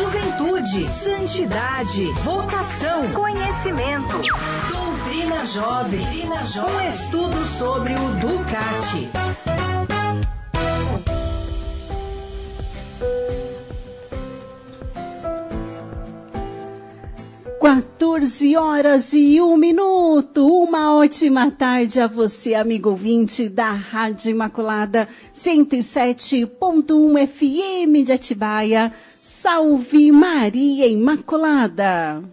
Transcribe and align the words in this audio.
juventude, 0.00 0.88
santidade, 0.88 2.06
vocação, 2.24 3.06
conhecimento. 3.12 4.16
Doutrina 4.72 5.44
Jovem. 5.44 6.00
Doutrina 6.00 6.44
Jovem. 6.44 6.74
Um 6.74 6.88
estudo 6.88 7.36
sobre 7.44 7.92
o 7.92 8.08
Ducati. 8.18 9.10
14 18.00 18.56
horas 18.56 19.12
e 19.12 19.40
um 19.40 19.56
minuto. 19.56 20.46
Uma 20.46 20.96
ótima 20.96 21.50
tarde 21.50 22.00
a 22.00 22.06
você, 22.06 22.54
amigo 22.54 22.90
ouvinte 22.90 23.48
da 23.48 23.70
Rádio 23.70 24.30
Imaculada 24.30 25.08
107.1 25.34 27.26
FM 27.28 28.04
de 28.04 28.12
Atibaia. 28.12 28.92
Salve 29.22 30.10
Maria 30.10 30.86
Imaculada! 30.86 32.24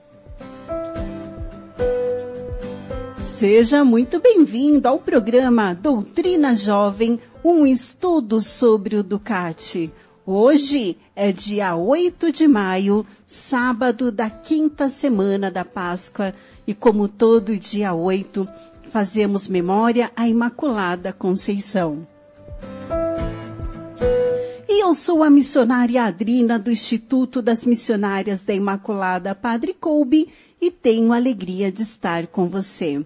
Seja 3.26 3.84
muito 3.84 4.22
bem-vindo 4.22 4.88
ao 4.88 4.98
programa 4.98 5.74
Doutrina 5.74 6.56
Jovem, 6.56 7.20
um 7.44 7.66
estudo 7.68 8.40
sobre 8.40 8.96
o 8.96 9.04
Ducati. 9.04 9.92
Hoje 10.26 10.98
é 11.14 11.34
dia 11.34 11.76
8 11.76 12.32
de 12.32 12.48
maio, 12.48 13.06
sábado 13.28 14.10
da 14.10 14.30
quinta 14.30 14.88
semana 14.88 15.52
da 15.52 15.66
Páscoa, 15.66 16.34
e 16.66 16.74
como 16.74 17.10
todo 17.10 17.58
dia 17.58 17.94
8, 17.94 18.48
fazemos 18.90 19.50
memória 19.50 20.10
à 20.16 20.26
Imaculada 20.26 21.12
Conceição. 21.12 22.08
E 24.70 24.84
eu 24.84 24.94
sou 24.94 25.24
a 25.24 25.30
missionária 25.30 26.04
Adrina 26.04 26.60
do 26.60 26.70
Instituto 26.70 27.42
das 27.42 27.64
Missionárias 27.64 28.44
da 28.44 28.54
Imaculada 28.54 29.34
Padre 29.34 29.74
Coube 29.74 30.28
e 30.60 30.70
tenho 30.70 31.14
a 31.14 31.16
alegria 31.16 31.72
de 31.72 31.84
estar 31.84 32.28
com 32.28 32.50
você. 32.50 33.02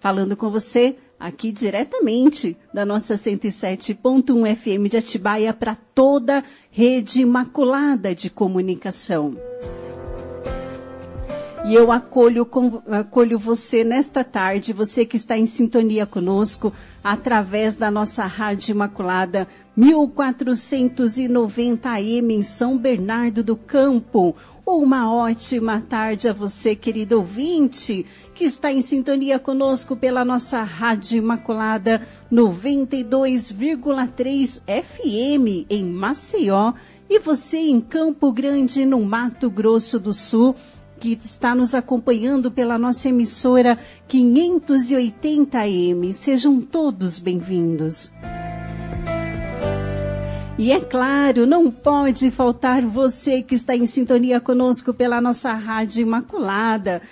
Falando 0.00 0.34
com 0.34 0.50
você 0.50 0.96
aqui 1.20 1.52
diretamente 1.52 2.56
da 2.72 2.86
nossa 2.86 3.14
107.1 3.14 4.56
FM 4.56 4.90
de 4.90 4.96
Atibaia 4.96 5.52
para 5.52 5.74
toda 5.74 6.42
rede 6.70 7.20
imaculada 7.20 8.14
de 8.14 8.30
comunicação. 8.30 9.36
E 11.66 11.74
eu 11.74 11.92
acolho, 11.92 12.48
acolho 12.90 13.38
você 13.38 13.84
nesta 13.84 14.24
tarde, 14.24 14.72
você 14.72 15.04
que 15.04 15.16
está 15.16 15.36
em 15.36 15.46
sintonia 15.46 16.06
conosco, 16.06 16.72
através 17.02 17.74
da 17.76 17.90
nossa 17.90 18.26
Rádio 18.26 18.72
Imaculada 18.72 19.48
1490 19.76 21.88
AM 21.88 22.34
em 22.34 22.42
São 22.42 22.76
Bernardo 22.78 23.42
do 23.42 23.56
Campo. 23.56 24.36
Uma 24.64 25.12
ótima 25.12 25.82
tarde 25.88 26.28
a 26.28 26.32
você, 26.32 26.76
querido 26.76 27.18
ouvinte, 27.18 28.06
que 28.34 28.44
está 28.44 28.70
em 28.70 28.80
sintonia 28.80 29.36
conosco 29.38 29.96
pela 29.96 30.24
nossa 30.24 30.62
Rádio 30.62 31.18
Imaculada 31.18 32.06
92,3 32.32 34.62
FM 34.66 35.66
em 35.68 35.84
Maceió 35.84 36.72
e 37.10 37.18
você 37.18 37.58
em 37.58 37.80
Campo 37.80 38.30
Grande, 38.32 38.86
no 38.86 39.04
Mato 39.04 39.50
Grosso 39.50 39.98
do 39.98 40.14
Sul, 40.14 40.54
que 41.02 41.18
está 41.20 41.52
nos 41.52 41.74
acompanhando 41.74 42.48
pela 42.48 42.78
nossa 42.78 43.08
emissora 43.08 43.76
580M. 44.08 46.12
Sejam 46.12 46.60
todos 46.60 47.18
bem-vindos. 47.18 48.12
E 50.56 50.70
é 50.70 50.78
claro, 50.78 51.44
não 51.44 51.72
pode 51.72 52.30
faltar 52.30 52.82
você 52.82 53.42
que 53.42 53.56
está 53.56 53.74
em 53.74 53.84
sintonia 53.84 54.38
conosco 54.38 54.94
pela 54.94 55.20
nossa 55.20 55.52
Rádio 55.52 56.02
Imaculada 56.02 57.02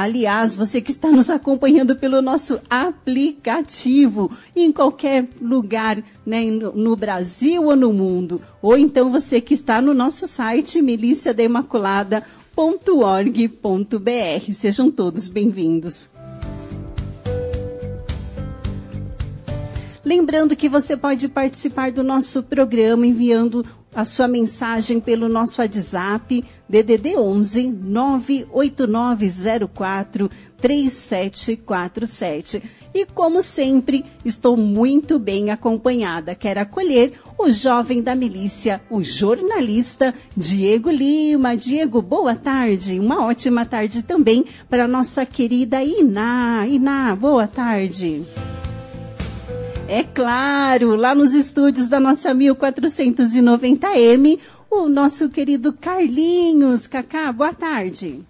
Aliás, 0.00 0.54
você 0.54 0.80
que 0.80 0.92
está 0.92 1.10
nos 1.10 1.28
acompanhando 1.28 1.96
pelo 1.96 2.22
nosso 2.22 2.60
aplicativo, 2.70 4.30
em 4.54 4.70
qualquer 4.70 5.26
lugar, 5.40 6.00
né, 6.24 6.44
no, 6.44 6.94
Brasil 6.94 7.64
ou 7.64 7.74
no 7.74 7.92
mundo, 7.92 8.40
ou 8.62 8.78
então 8.78 9.10
você 9.10 9.40
que 9.40 9.54
está 9.54 9.82
no 9.82 9.92
nosso 9.92 10.28
site 10.28 10.80
miliciadeimaculada.org.br. 12.58 14.52
Sejam 14.52 14.90
todos 14.90 15.28
bem-vindos. 15.28 16.10
Lembrando 20.04 20.56
que 20.56 20.68
você 20.68 20.96
pode 20.96 21.28
participar 21.28 21.92
do 21.92 22.02
nosso 22.02 22.42
programa 22.42 23.06
enviando 23.06 23.64
a 23.94 24.04
sua 24.04 24.26
mensagem 24.26 24.98
pelo 25.00 25.28
nosso 25.28 25.60
WhatsApp 25.60 26.42
DDD 26.68 27.16
11 27.16 27.70
98904 27.70 30.28
3747. 30.56 32.60
E 32.94 33.04
como 33.06 33.42
sempre, 33.42 34.04
estou 34.24 34.56
muito 34.56 35.18
bem 35.18 35.50
acompanhada. 35.50 36.34
Quero 36.34 36.60
acolher 36.60 37.12
o 37.36 37.50
jovem 37.50 38.02
da 38.02 38.14
milícia, 38.14 38.80
o 38.90 39.02
jornalista 39.02 40.14
Diego 40.36 40.90
Lima. 40.90 41.56
Diego, 41.56 42.00
boa 42.00 42.34
tarde. 42.34 42.98
Uma 42.98 43.26
ótima 43.26 43.66
tarde 43.66 44.02
também 44.02 44.46
para 44.68 44.88
nossa 44.88 45.26
querida 45.26 45.82
Iná. 45.82 46.66
Iná, 46.66 47.14
boa 47.14 47.46
tarde. 47.46 48.24
É 49.86 50.02
claro, 50.02 50.96
lá 50.96 51.14
nos 51.14 51.32
estúdios 51.32 51.88
da 51.88 51.98
nossa 51.98 52.34
1490M, 52.34 54.38
o 54.70 54.86
nosso 54.86 55.30
querido 55.30 55.72
Carlinhos. 55.72 56.86
Cacá, 56.86 57.32
boa 57.32 57.54
tarde. 57.54 58.22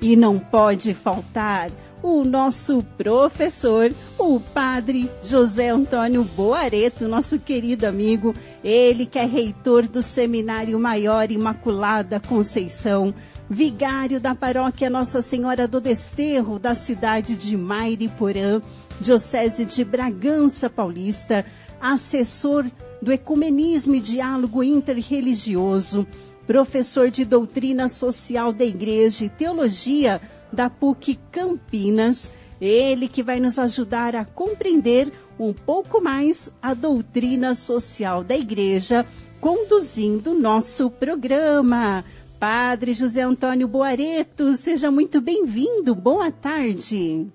E 0.00 0.14
não 0.14 0.38
pode 0.38 0.94
faltar 0.94 1.70
o 2.02 2.22
nosso 2.24 2.82
professor, 2.96 3.92
o 4.16 4.38
padre 4.38 5.10
José 5.22 5.70
Antônio 5.70 6.22
Boareto, 6.22 7.08
nosso 7.08 7.38
querido 7.38 7.86
amigo, 7.86 8.34
ele 8.62 9.04
que 9.04 9.18
é 9.18 9.24
reitor 9.24 9.88
do 9.88 10.02
Seminário 10.02 10.78
Maior 10.78 11.30
Imaculada 11.30 12.20
Conceição, 12.20 13.12
vigário 13.50 14.20
da 14.20 14.34
paróquia 14.34 14.88
Nossa 14.88 15.20
Senhora 15.20 15.66
do 15.66 15.80
Desterro, 15.80 16.58
da 16.58 16.74
cidade 16.74 17.34
de 17.34 17.56
Mairiporã, 17.56 18.62
Diocese 19.00 19.64
de 19.64 19.84
Bragança 19.84 20.70
Paulista, 20.70 21.44
assessor 21.80 22.66
do 23.00 23.12
Ecumenismo 23.12 23.94
e 23.94 24.00
Diálogo 24.00 24.62
Interreligioso, 24.62 26.06
professor 26.48 27.10
de 27.10 27.26
Doutrina 27.26 27.90
Social 27.90 28.54
da 28.54 28.64
Igreja 28.64 29.26
e 29.26 29.28
Teologia 29.28 30.18
da 30.50 30.70
PUC 30.70 31.16
Campinas, 31.30 32.32
ele 32.58 33.06
que 33.06 33.22
vai 33.22 33.38
nos 33.38 33.58
ajudar 33.58 34.16
a 34.16 34.24
compreender 34.24 35.12
um 35.38 35.52
pouco 35.52 36.00
mais 36.00 36.50
a 36.62 36.72
doutrina 36.72 37.54
social 37.54 38.24
da 38.24 38.34
Igreja, 38.34 39.04
conduzindo 39.42 40.32
nosso 40.32 40.88
programa. 40.88 42.02
Padre 42.40 42.94
José 42.94 43.20
Antônio 43.20 43.68
Boareto, 43.68 44.56
seja 44.56 44.90
muito 44.90 45.20
bem-vindo. 45.20 45.94
Boa 45.94 46.32
tarde. 46.32 47.26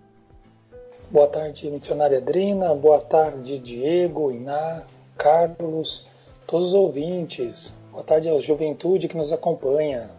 Boa 1.11 1.27
tarde, 1.27 1.69
missionária 1.69 2.17
Adrina. 2.17 2.73
Boa 2.73 2.99
tarde, 2.99 3.59
Diego, 3.59 4.31
Iná, 4.31 4.81
Carlos, 5.15 6.07
todos 6.47 6.69
os 6.69 6.73
ouvintes. 6.73 7.75
Boa 7.93 8.03
tarde 8.03 8.27
à 8.27 8.39
juventude 8.39 9.07
que 9.07 9.15
nos 9.15 9.31
acompanha. 9.31 10.09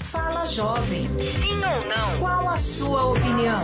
Fala, 0.00 0.44
jovem. 0.44 1.08
Sim 1.08 1.54
ou 1.54 1.88
não? 1.88 2.20
Qual 2.20 2.46
a 2.46 2.56
sua 2.58 3.06
opinião? 3.06 3.58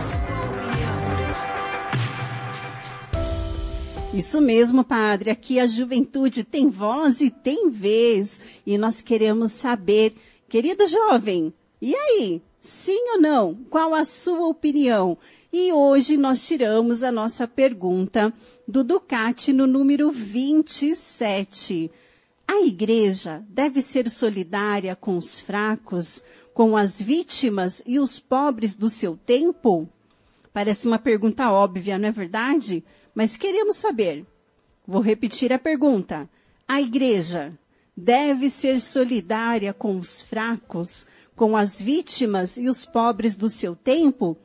Isso 4.11 4.41
mesmo, 4.41 4.83
padre. 4.83 5.29
Aqui 5.29 5.59
a 5.59 5.67
juventude 5.67 6.43
tem 6.43 6.67
voz 6.67 7.21
e 7.21 7.29
tem 7.29 7.69
vez. 7.69 8.41
E 8.65 8.75
nós 8.75 9.01
queremos 9.01 9.51
saber, 9.51 10.15
querido 10.49 10.87
jovem, 10.87 11.53
e 11.79 11.95
aí? 11.95 12.41
Sim 12.59 13.11
ou 13.11 13.21
não? 13.21 13.53
Qual 13.69 13.93
a 13.93 14.03
sua 14.03 14.47
opinião? 14.47 15.15
E 15.53 15.71
hoje 15.71 16.17
nós 16.17 16.43
tiramos 16.43 17.03
a 17.03 17.11
nossa 17.11 17.47
pergunta 17.47 18.33
do 18.67 18.83
Ducati 18.83 19.53
no 19.53 19.67
número 19.67 20.09
27. 20.09 21.91
A 22.47 22.61
igreja 22.61 23.43
deve 23.49 23.81
ser 23.81 24.09
solidária 24.09 24.95
com 24.95 25.17
os 25.17 25.39
fracos, 25.39 26.23
com 26.53 26.77
as 26.77 27.01
vítimas 27.01 27.81
e 27.85 27.99
os 27.99 28.19
pobres 28.19 28.77
do 28.77 28.89
seu 28.89 29.17
tempo? 29.17 29.89
Parece 30.53 30.87
uma 30.87 30.97
pergunta 30.97 31.51
óbvia, 31.51 31.97
não 31.97 32.07
é 32.07 32.11
verdade? 32.11 32.83
Mas 33.13 33.35
queremos 33.35 33.75
saber. 33.75 34.25
Vou 34.87 35.01
repetir 35.01 35.51
a 35.51 35.59
pergunta. 35.59 36.29
A 36.67 36.79
igreja 36.81 37.57
deve 37.95 38.49
ser 38.49 38.79
solidária 38.79 39.73
com 39.73 39.97
os 39.97 40.21
fracos, 40.21 41.07
com 41.35 41.57
as 41.57 41.81
vítimas 41.81 42.57
e 42.57 42.69
os 42.69 42.85
pobres 42.85 43.35
do 43.35 43.49
seu 43.49 43.75
tempo? 43.75 44.37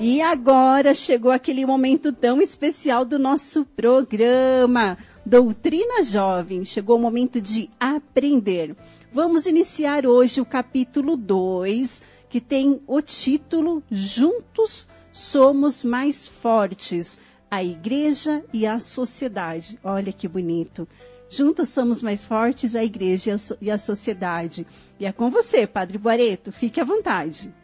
E 0.00 0.20
agora 0.20 0.92
chegou 0.92 1.30
aquele 1.30 1.64
momento 1.64 2.12
tão 2.12 2.42
especial 2.42 3.04
do 3.04 3.16
nosso 3.18 3.64
programa, 3.64 4.98
Doutrina 5.24 6.02
Jovem. 6.02 6.64
Chegou 6.64 6.98
o 6.98 7.00
momento 7.00 7.40
de 7.40 7.70
aprender. 7.78 8.74
Vamos 9.14 9.46
iniciar 9.46 10.06
hoje 10.06 10.40
o 10.40 10.44
capítulo 10.44 11.16
2, 11.16 12.02
que 12.28 12.40
tem 12.40 12.82
o 12.84 13.00
título 13.00 13.80
Juntos 13.88 14.88
Somos 15.12 15.84
Mais 15.84 16.26
Fortes 16.26 17.20
a 17.48 17.62
igreja 17.62 18.44
e 18.52 18.66
a 18.66 18.80
sociedade. 18.80 19.78
Olha 19.84 20.12
que 20.12 20.26
bonito. 20.26 20.88
Juntos 21.30 21.68
somos 21.68 22.02
mais 22.02 22.24
fortes, 22.24 22.74
a 22.74 22.82
igreja 22.82 23.36
e 23.60 23.70
a 23.70 23.78
sociedade. 23.78 24.66
E 24.98 25.06
é 25.06 25.12
com 25.12 25.30
você, 25.30 25.64
Padre 25.64 25.96
Boareto. 25.96 26.50
Fique 26.50 26.80
à 26.80 26.84
vontade. 26.84 27.54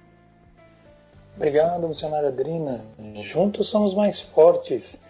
Obrigado, 1.34 1.88
missionária 1.88 2.28
Adrina. 2.28 2.84
Juntos 3.14 3.66
somos 3.66 3.92
mais 3.92 4.20
fortes. 4.20 5.00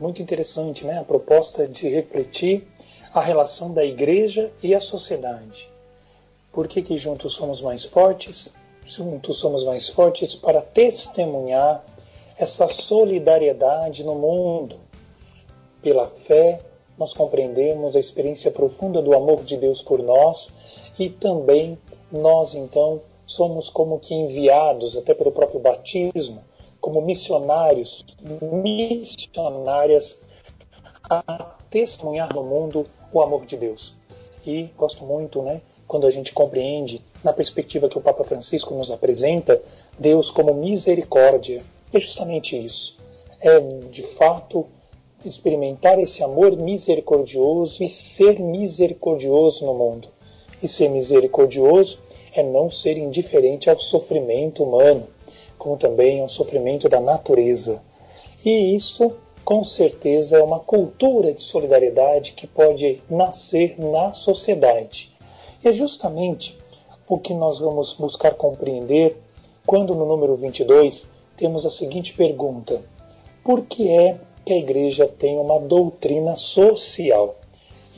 Muito 0.00 0.20
interessante, 0.20 0.84
né? 0.84 0.98
A 0.98 1.04
proposta 1.04 1.68
de 1.68 1.88
refletir 1.88 2.66
a 3.14 3.20
relação 3.20 3.72
da 3.72 3.84
igreja 3.84 4.52
e 4.60 4.74
a 4.74 4.80
sociedade. 4.80 5.75
Por 6.56 6.68
que, 6.68 6.80
que 6.80 6.96
juntos 6.96 7.34
somos 7.34 7.60
mais 7.60 7.84
fortes? 7.84 8.54
Juntos 8.86 9.36
somos 9.36 9.62
mais 9.62 9.90
fortes 9.90 10.34
para 10.34 10.62
testemunhar 10.62 11.84
essa 12.38 12.66
solidariedade 12.66 14.02
no 14.02 14.14
mundo. 14.14 14.78
Pela 15.82 16.06
fé, 16.06 16.62
nós 16.96 17.12
compreendemos 17.12 17.94
a 17.94 18.00
experiência 18.00 18.50
profunda 18.50 19.02
do 19.02 19.14
amor 19.14 19.44
de 19.44 19.58
Deus 19.58 19.82
por 19.82 20.02
nós 20.02 20.54
e 20.98 21.10
também 21.10 21.76
nós, 22.10 22.54
então, 22.54 23.02
somos 23.26 23.68
como 23.68 24.00
que 24.00 24.14
enviados, 24.14 24.96
até 24.96 25.12
pelo 25.12 25.32
próprio 25.32 25.60
batismo, 25.60 26.42
como 26.80 27.02
missionários, 27.02 28.02
missionárias 28.40 30.26
a 31.10 31.54
testemunhar 31.68 32.34
no 32.34 32.42
mundo 32.42 32.86
o 33.12 33.20
amor 33.20 33.44
de 33.44 33.58
Deus. 33.58 33.94
E 34.46 34.70
gosto 34.78 35.04
muito, 35.04 35.42
né, 35.42 35.60
quando 35.86 36.06
a 36.06 36.10
gente 36.10 36.32
compreende, 36.32 37.00
na 37.22 37.32
perspectiva 37.32 37.88
que 37.88 37.98
o 37.98 38.00
Papa 38.00 38.24
Francisco 38.24 38.74
nos 38.74 38.90
apresenta, 38.90 39.60
Deus 39.98 40.30
como 40.30 40.54
misericórdia 40.54 41.62
é 41.92 42.00
justamente 42.00 42.56
isso. 42.62 42.96
É, 43.40 43.60
de 43.90 44.02
fato, 44.02 44.66
experimentar 45.24 45.98
esse 45.98 46.22
amor 46.22 46.56
misericordioso 46.56 47.82
e 47.82 47.88
ser 47.88 48.40
misericordioso 48.40 49.64
no 49.64 49.74
mundo. 49.74 50.08
E 50.62 50.68
ser 50.68 50.88
misericordioso 50.88 51.98
é 52.34 52.42
não 52.42 52.70
ser 52.70 52.96
indiferente 52.98 53.70
ao 53.70 53.78
sofrimento 53.78 54.64
humano, 54.64 55.06
como 55.58 55.76
também 55.76 56.20
ao 56.20 56.28
sofrimento 56.28 56.88
da 56.88 57.00
natureza. 57.00 57.82
E 58.44 58.74
isto, 58.74 59.16
com 59.44 59.64
certeza, 59.64 60.38
é 60.38 60.42
uma 60.42 60.60
cultura 60.60 61.32
de 61.32 61.40
solidariedade 61.40 62.32
que 62.32 62.46
pode 62.46 63.02
nascer 63.08 63.76
na 63.78 64.12
sociedade. 64.12 65.15
É 65.66 65.72
justamente 65.72 66.56
o 67.08 67.18
que 67.18 67.34
nós 67.34 67.58
vamos 67.58 67.92
buscar 67.94 68.32
compreender 68.34 69.20
quando, 69.66 69.96
no 69.96 70.06
número 70.06 70.36
22, 70.36 71.08
temos 71.36 71.66
a 71.66 71.70
seguinte 71.70 72.14
pergunta: 72.14 72.84
Por 73.42 73.62
que 73.62 73.88
é 73.88 74.16
que 74.44 74.52
a 74.52 74.56
igreja 74.56 75.08
tem 75.08 75.36
uma 75.36 75.58
doutrina 75.58 76.36
social? 76.36 77.34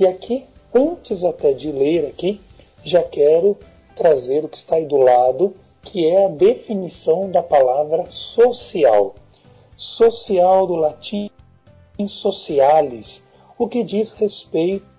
E 0.00 0.06
aqui, 0.06 0.46
antes 0.74 1.26
até 1.26 1.52
de 1.52 1.70
ler 1.70 2.06
aqui, 2.06 2.40
já 2.82 3.02
quero 3.02 3.54
trazer 3.94 4.46
o 4.46 4.48
que 4.48 4.56
está 4.56 4.76
aí 4.76 4.86
do 4.86 4.96
lado, 4.96 5.54
que 5.82 6.08
é 6.08 6.24
a 6.24 6.30
definição 6.30 7.30
da 7.30 7.42
palavra 7.42 8.06
social. 8.10 9.14
Social 9.76 10.66
do 10.66 10.74
latim 10.74 11.28
socialis, 12.06 13.22
o 13.58 13.68
que 13.68 13.84
diz 13.84 14.14
respeito 14.14 14.97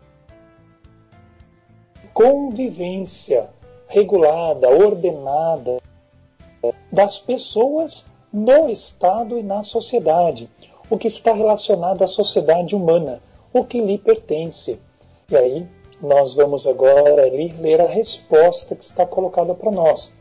convivência 2.19 3.49
regulada, 3.87 4.69
ordenada 4.69 5.77
das 6.91 7.17
pessoas 7.17 8.05
no 8.29 8.69
Estado 8.69 9.39
e 9.39 9.41
na 9.41 9.63
sociedade, 9.63 10.49
o 10.89 10.97
que 10.97 11.07
está 11.07 11.31
relacionado 11.31 12.03
à 12.03 12.07
sociedade 12.07 12.75
humana, 12.75 13.21
o 13.53 13.63
que 13.63 13.79
lhe 13.79 13.97
pertence. 13.97 14.81
E 15.31 15.37
aí, 15.37 15.65
nós 16.01 16.33
vamos 16.33 16.67
agora 16.67 17.31
ler 17.31 17.79
a 17.79 17.87
resposta 17.87 18.75
que 18.75 18.83
está 18.83 19.05
colocada 19.05 19.55
para 19.55 19.71
nós. 19.71 20.11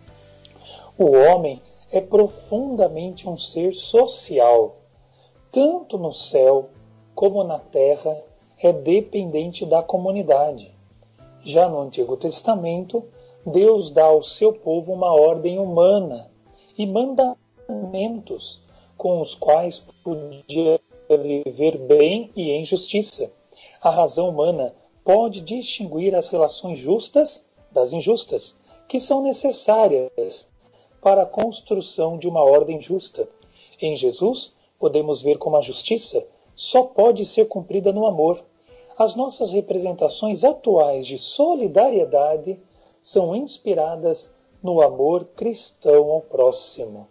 O 0.97 1.11
homem 1.17 1.61
é 1.91 2.01
profundamente 2.01 3.29
um 3.29 3.37
ser 3.37 3.75
social. 3.75 4.77
Tanto 5.51 5.99
no 5.99 6.13
céu 6.13 6.71
como 7.13 7.43
na 7.43 7.59
terra 7.59 8.17
é 8.57 8.73
dependente 8.73 9.67
da 9.67 9.83
comunidade. 9.83 10.78
Já 11.43 11.69
no 11.69 11.81
Antigo 11.81 12.17
Testamento, 12.17 13.05
Deus 13.47 13.91
dá 13.91 14.05
ao 14.07 14.23
seu 14.23 14.53
povo 14.53 14.93
uma 14.93 15.13
ordem 15.13 15.59
humana 15.59 16.31
e 16.77 16.87
manda 16.87 17.37
mandamentos 17.69 18.63
com 18.97 19.21
os 19.21 19.35
quais 19.35 19.85
podia 20.03 20.81
viver 21.09 21.79
bem 21.79 22.31
e 22.37 22.51
em 22.51 22.65
justiça. 22.65 23.31
A 23.81 23.91
razão 23.91 24.29
humana 24.29 24.75
pode 25.05 25.41
distinguir 25.41 26.15
as 26.15 26.29
relações 26.29 26.79
justas 26.79 27.47
das 27.71 27.93
injustas, 27.93 28.57
que 28.89 28.99
são 28.99 29.23
necessárias 29.23 30.49
para 31.01 31.23
a 31.23 31.27
construção 31.27 32.19
de 32.19 32.29
uma 32.29 32.43
ordem 32.43 32.81
justa. 32.81 33.29
Em 33.81 33.95
Jesus, 33.95 34.55
podemos 34.79 35.23
ver 35.23 35.39
como 35.39 35.57
a 35.57 35.61
justiça 35.61 36.27
só 36.55 36.83
pode 36.83 37.25
ser 37.25 37.47
cumprida 37.47 37.93
no 37.93 38.07
amor. 38.07 38.45
As 38.99 39.15
nossas 39.15 39.53
representações 39.53 40.45
atuais 40.45 41.07
de 41.07 41.21
solidariedade 41.21 42.59
são 43.01 43.37
inspiradas 43.37 44.35
no 44.61 44.83
amor 44.83 45.25
cristão 45.37 46.11
ao 46.11 46.21
próximo. 46.21 47.07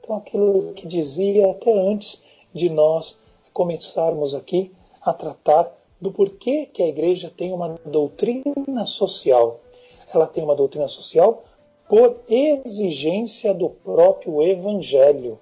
Então, 0.00 0.16
aquilo 0.16 0.72
que 0.72 0.86
dizia 0.86 1.50
até 1.50 1.70
antes 1.70 2.22
de 2.54 2.70
nós 2.70 3.18
começarmos 3.52 4.34
aqui 4.34 4.72
a 5.02 5.12
tratar 5.12 5.70
do 6.00 6.10
porquê 6.10 6.64
que 6.72 6.82
a 6.82 6.88
igreja 6.88 7.30
tem 7.34 7.52
uma 7.52 7.74
doutrina 7.84 8.86
social. 8.86 9.60
Ela 10.10 10.26
tem 10.26 10.42
uma 10.42 10.56
doutrina 10.56 10.88
social 10.88 11.44
por 11.86 12.16
exigência 12.30 13.52
do 13.52 13.68
próprio 13.68 14.42
Evangelho, 14.42 15.38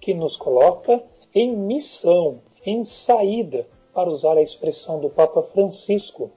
que 0.00 0.14
nos 0.14 0.38
coloca 0.38 1.02
em 1.34 1.54
missão, 1.54 2.40
em 2.64 2.82
saída, 2.82 3.66
para 3.92 4.10
usar 4.10 4.36
a 4.36 4.42
expressão 4.42 5.00
do 5.00 5.10
Papa 5.10 5.42
Francisco, 5.42 6.30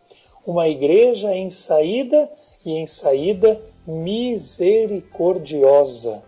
uma 0.46 0.68
igreja 0.68 1.34
em 1.34 1.50
saída 1.50 2.30
e 2.66 2.74
em 2.74 2.86
saída 2.86 3.62
misericordiosa. 3.88 6.22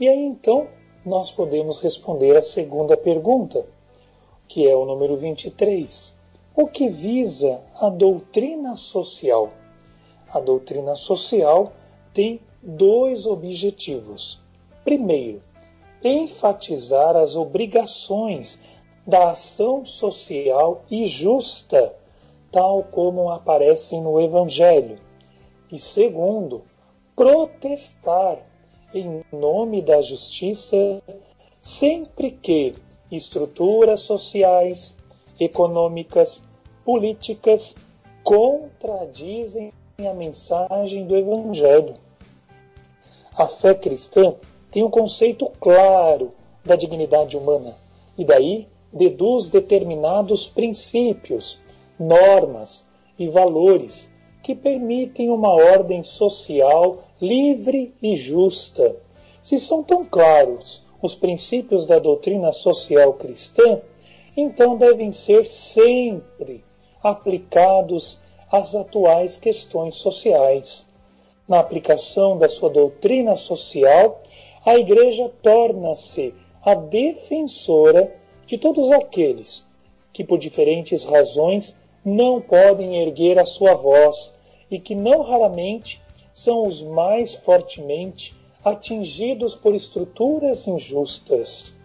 E 0.00 0.08
aí 0.08 0.24
então 0.24 0.66
nós 1.04 1.30
podemos 1.30 1.80
responder 1.80 2.36
a 2.36 2.42
segunda 2.42 2.96
pergunta, 2.96 3.64
que 4.46 4.68
é 4.68 4.74
o 4.74 4.84
número 4.84 5.16
23. 5.16 6.16
O 6.56 6.66
que 6.66 6.88
visa 6.88 7.60
a 7.80 7.88
doutrina 7.88 8.74
social? 8.76 9.52
A 10.30 10.40
doutrina 10.40 10.94
social 10.94 11.72
tem 12.12 12.40
dois 12.62 13.26
objetivos. 13.26 14.42
Primeiro, 14.84 15.42
enfatizar 16.02 17.16
as 17.16 17.36
obrigações 17.36 18.58
da 19.08 19.30
ação 19.30 19.86
social 19.86 20.82
e 20.90 21.06
justa, 21.06 21.96
tal 22.52 22.82
como 22.82 23.30
aparecem 23.30 24.02
no 24.02 24.20
Evangelho. 24.20 24.98
E 25.72 25.78
segundo, 25.78 26.60
protestar 27.16 28.36
em 28.92 29.24
nome 29.32 29.80
da 29.80 30.02
justiça, 30.02 31.02
sempre 31.62 32.32
que 32.32 32.74
estruturas 33.10 34.00
sociais, 34.00 34.94
econômicas, 35.40 36.44
políticas 36.84 37.76
contradizem 38.22 39.72
a 40.06 40.12
mensagem 40.12 41.06
do 41.06 41.16
Evangelho. 41.16 41.94
A 43.34 43.48
fé 43.48 43.74
cristã 43.74 44.34
tem 44.70 44.82
um 44.82 44.90
conceito 44.90 45.50
claro 45.58 46.34
da 46.62 46.76
dignidade 46.76 47.38
humana 47.38 47.74
e 48.18 48.22
daí 48.22 48.68
deduz 48.92 49.48
determinados 49.48 50.48
princípios, 50.48 51.60
normas 51.98 52.86
e 53.18 53.28
valores 53.28 54.10
que 54.42 54.54
permitem 54.54 55.30
uma 55.30 55.52
ordem 55.52 56.02
social 56.02 57.04
livre 57.20 57.94
e 58.02 58.16
justa. 58.16 58.96
Se 59.42 59.58
são 59.58 59.82
tão 59.82 60.04
claros 60.04 60.84
os 61.02 61.14
princípios 61.14 61.84
da 61.84 61.98
doutrina 61.98 62.52
social 62.52 63.12
cristã, 63.14 63.80
então 64.36 64.76
devem 64.76 65.12
ser 65.12 65.44
sempre 65.44 66.64
aplicados 67.02 68.20
às 68.50 68.74
atuais 68.74 69.36
questões 69.36 69.96
sociais. 69.96 70.86
Na 71.46 71.60
aplicação 71.60 72.36
da 72.36 72.48
sua 72.48 72.70
doutrina 72.70 73.36
social, 73.36 74.22
a 74.64 74.76
Igreja 74.76 75.30
torna-se 75.42 76.34
a 76.62 76.74
defensora 76.74 78.14
de 78.48 78.56
todos 78.56 78.90
aqueles 78.90 79.62
que, 80.10 80.24
por 80.24 80.38
diferentes 80.38 81.04
razões, 81.04 81.78
não 82.02 82.40
podem 82.40 82.96
erguer 82.96 83.38
a 83.38 83.44
sua 83.44 83.74
voz 83.74 84.34
e 84.70 84.80
que 84.80 84.94
não 84.94 85.20
raramente 85.20 86.00
são 86.32 86.66
os 86.66 86.80
mais 86.80 87.34
fortemente 87.34 88.34
atingidos 88.64 89.54
por 89.54 89.74
estruturas 89.74 90.66
injustas. 90.66 91.76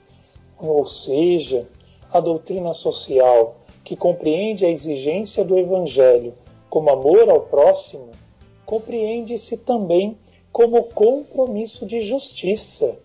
Ou 0.58 0.86
seja, 0.86 1.67
a 2.10 2.22
doutrina 2.22 2.74
social, 2.74 3.58
que 3.84 3.98
compreende 3.98 4.65
a 4.65 4.70
exigência 4.70 5.43
do 5.43 5.60
Evangelho 5.60 6.34
como 6.70 6.89
amor 6.89 7.29
ao 7.29 7.41
próximo, 7.41 8.10
compreende-se 8.65 9.58
também 9.58 10.17
como 10.50 10.82
compromisso 10.84 11.86
de 11.86 12.00
justiça, 12.00 12.96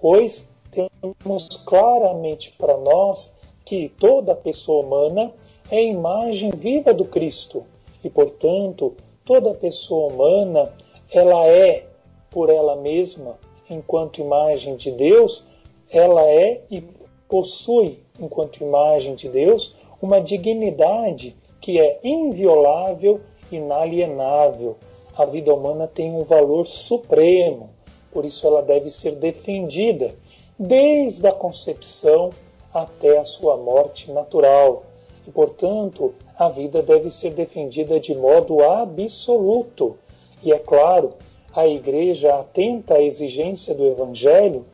pois 0.00 0.48
temos 0.74 1.48
claramente 1.64 2.54
para 2.58 2.76
nós 2.76 3.34
que 3.64 3.88
toda 3.98 4.34
pessoa 4.34 4.84
humana 4.84 5.32
é 5.70 5.82
imagem 5.82 6.50
viva 6.50 6.92
do 6.92 7.04
Cristo 7.04 7.64
e, 8.02 8.10
portanto, 8.10 8.94
toda 9.24 9.54
pessoa 9.54 10.12
humana 10.12 10.72
ela 11.10 11.46
é 11.46 11.86
por 12.30 12.50
ela 12.50 12.76
mesma, 12.76 13.38
enquanto 13.70 14.20
imagem 14.20 14.76
de 14.76 14.90
Deus, 14.90 15.44
ela 15.88 16.28
é 16.28 16.62
e 16.70 16.82
possui, 17.28 18.00
enquanto 18.18 18.62
imagem 18.62 19.14
de 19.14 19.28
Deus, 19.28 19.74
uma 20.02 20.20
dignidade 20.20 21.36
que 21.60 21.80
é 21.80 22.00
inviolável, 22.02 23.20
inalienável. 23.50 24.76
A 25.16 25.24
vida 25.24 25.54
humana 25.54 25.86
tem 25.86 26.12
um 26.12 26.24
valor 26.24 26.66
supremo, 26.66 27.70
por 28.10 28.24
isso 28.24 28.46
ela 28.46 28.62
deve 28.62 28.90
ser 28.90 29.16
defendida 29.16 30.14
desde 30.58 31.26
a 31.26 31.32
concepção 31.32 32.30
até 32.72 33.18
a 33.18 33.24
sua 33.24 33.56
morte 33.56 34.10
natural. 34.10 34.84
E, 35.26 35.30
portanto, 35.30 36.14
a 36.38 36.48
vida 36.48 36.82
deve 36.82 37.10
ser 37.10 37.32
defendida 37.32 37.98
de 37.98 38.14
modo 38.14 38.62
absoluto. 38.62 39.96
E 40.42 40.52
é 40.52 40.58
claro, 40.58 41.14
a 41.54 41.66
igreja 41.66 42.34
atenta 42.34 42.94
à 42.94 43.02
exigência 43.02 43.74
do 43.74 43.86
evangelho 43.86 44.64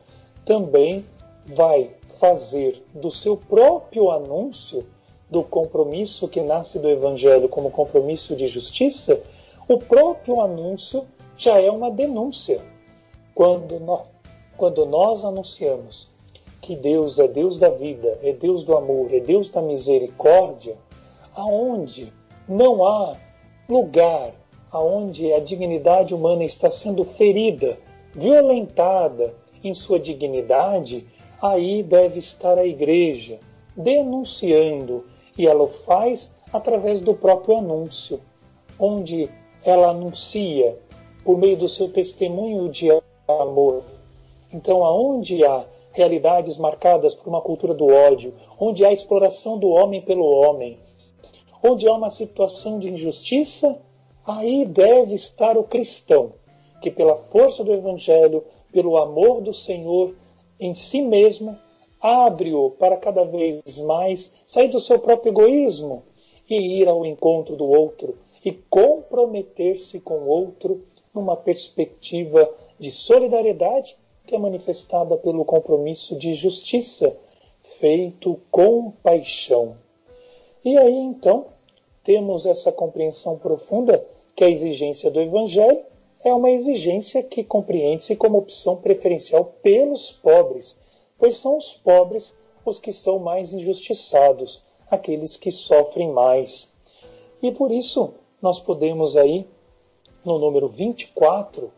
também 0.43 1.05
vai 1.45 1.91
fazer 2.19 2.83
do 2.93 3.09
seu 3.09 3.37
próprio 3.37 4.11
anúncio 4.11 4.85
do 5.31 5.41
compromisso 5.41 6.27
que 6.27 6.41
nasce 6.41 6.77
do 6.77 6.89
evangelho 6.89 7.47
como 7.47 7.71
compromisso 7.71 8.35
de 8.35 8.47
justiça, 8.47 9.21
o 9.67 9.77
próprio 9.77 10.41
anúncio 10.41 11.05
já 11.37 11.59
é 11.59 11.71
uma 11.71 11.89
denúncia. 11.89 12.61
Quando 13.33 13.79
nós, 13.79 14.01
quando 14.61 14.85
nós 14.85 15.25
anunciamos 15.25 16.07
que 16.61 16.75
Deus 16.75 17.17
é 17.17 17.27
Deus 17.27 17.57
da 17.57 17.71
vida, 17.71 18.19
é 18.21 18.31
Deus 18.31 18.61
do 18.61 18.77
amor, 18.77 19.11
é 19.11 19.19
Deus 19.19 19.49
da 19.49 19.59
misericórdia, 19.59 20.77
aonde 21.33 22.13
não 22.47 22.85
há 22.85 23.17
lugar 23.67 24.35
aonde 24.71 25.33
a 25.33 25.39
dignidade 25.39 26.13
humana 26.13 26.43
está 26.43 26.69
sendo 26.69 27.03
ferida, 27.03 27.75
violentada 28.13 29.33
em 29.63 29.73
sua 29.73 29.99
dignidade, 29.99 31.07
aí 31.41 31.81
deve 31.81 32.19
estar 32.19 32.59
a 32.59 32.63
igreja 32.63 33.39
denunciando, 33.75 35.05
e 35.35 35.47
ela 35.47 35.63
o 35.63 35.69
faz 35.69 36.31
através 36.53 37.01
do 37.01 37.15
próprio 37.15 37.57
anúncio, 37.57 38.21
onde 38.77 39.27
ela 39.63 39.89
anuncia 39.89 40.77
por 41.23 41.35
meio 41.35 41.57
do 41.57 41.67
seu 41.67 41.89
testemunho 41.89 42.69
de 42.69 42.89
amor. 43.27 44.00
Então, 44.53 44.83
aonde 44.83 45.43
há 45.45 45.65
realidades 45.91 46.57
marcadas 46.57 47.13
por 47.13 47.27
uma 47.27 47.41
cultura 47.41 47.73
do 47.73 47.87
ódio, 47.87 48.33
onde 48.59 48.85
há 48.85 48.91
exploração 48.91 49.57
do 49.57 49.69
homem 49.69 50.01
pelo 50.01 50.25
homem, 50.25 50.79
onde 51.63 51.87
há 51.87 51.93
uma 51.93 52.09
situação 52.09 52.79
de 52.79 52.89
injustiça, 52.89 53.79
Aí 54.25 54.65
deve 54.65 55.15
estar 55.15 55.57
o 55.57 55.63
cristão, 55.63 56.33
que 56.79 56.91
pela 56.91 57.15
força 57.15 57.63
do 57.63 57.73
Evangelho, 57.73 58.43
pelo 58.71 58.97
amor 58.97 59.41
do 59.41 59.51
Senhor 59.51 60.15
em 60.59 60.75
si 60.75 61.01
mesmo, 61.01 61.57
abre-o 61.99 62.69
para 62.69 62.97
cada 62.97 63.23
vez 63.23 63.79
mais 63.79 64.31
sair 64.45 64.67
do 64.67 64.79
seu 64.79 64.99
próprio 64.99 65.31
egoísmo 65.31 66.03
e 66.47 66.81
ir 66.81 66.87
ao 66.87 67.03
encontro 67.03 67.55
do 67.55 67.67
outro 67.67 68.15
e 68.45 68.51
comprometer-se 68.51 69.99
com 69.99 70.19
o 70.19 70.27
outro 70.27 70.83
numa 71.13 71.35
perspectiva 71.35 72.47
de 72.79 72.91
solidariedade 72.91 73.97
que 74.31 74.35
é 74.35 74.39
manifestada 74.39 75.17
pelo 75.17 75.43
compromisso 75.43 76.15
de 76.15 76.33
justiça 76.33 77.13
feito 77.61 78.39
com 78.49 78.89
paixão. 79.03 79.75
E 80.63 80.77
aí 80.77 80.95
então 80.95 81.47
temos 82.01 82.45
essa 82.45 82.71
compreensão 82.71 83.37
profunda 83.37 84.07
que 84.33 84.45
a 84.45 84.49
exigência 84.49 85.11
do 85.11 85.19
Evangelho 85.19 85.83
é 86.23 86.33
uma 86.33 86.49
exigência 86.49 87.21
que 87.21 87.43
compreende-se 87.43 88.15
como 88.15 88.37
opção 88.37 88.77
preferencial 88.77 89.53
pelos 89.61 90.13
pobres, 90.13 90.79
pois 91.19 91.35
são 91.35 91.57
os 91.57 91.73
pobres 91.73 92.33
os 92.65 92.79
que 92.79 92.93
são 92.93 93.19
mais 93.19 93.53
injustiçados, 93.53 94.63
aqueles 94.89 95.35
que 95.35 95.51
sofrem 95.51 96.09
mais. 96.09 96.71
E 97.43 97.51
por 97.51 97.69
isso 97.69 98.13
nós 98.41 98.61
podemos 98.61 99.17
aí, 99.17 99.45
no 100.23 100.39
número 100.39 100.69
24, 100.69 101.69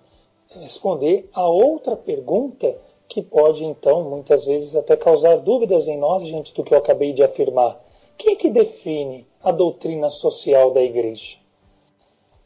responder 0.60 1.29
a 1.33 1.48
outra 1.48 1.95
pergunta 1.95 2.77
que 3.07 3.22
pode 3.22 3.65
então 3.65 4.03
muitas 4.03 4.45
vezes 4.45 4.75
até 4.75 4.95
causar 4.95 5.39
dúvidas 5.39 5.88
em 5.88 5.98
nós 5.98 6.24
diante 6.24 6.53
do 6.53 6.63
que 6.63 6.74
eu 6.74 6.77
acabei 6.77 7.13
de 7.13 7.24
afirmar. 7.24 7.81
Quem 8.17 8.33
é 8.33 8.36
que 8.36 8.50
define 8.50 9.27
a 9.41 9.51
doutrina 9.51 10.10
social 10.10 10.72
da 10.72 10.81
igreja? 10.81 11.38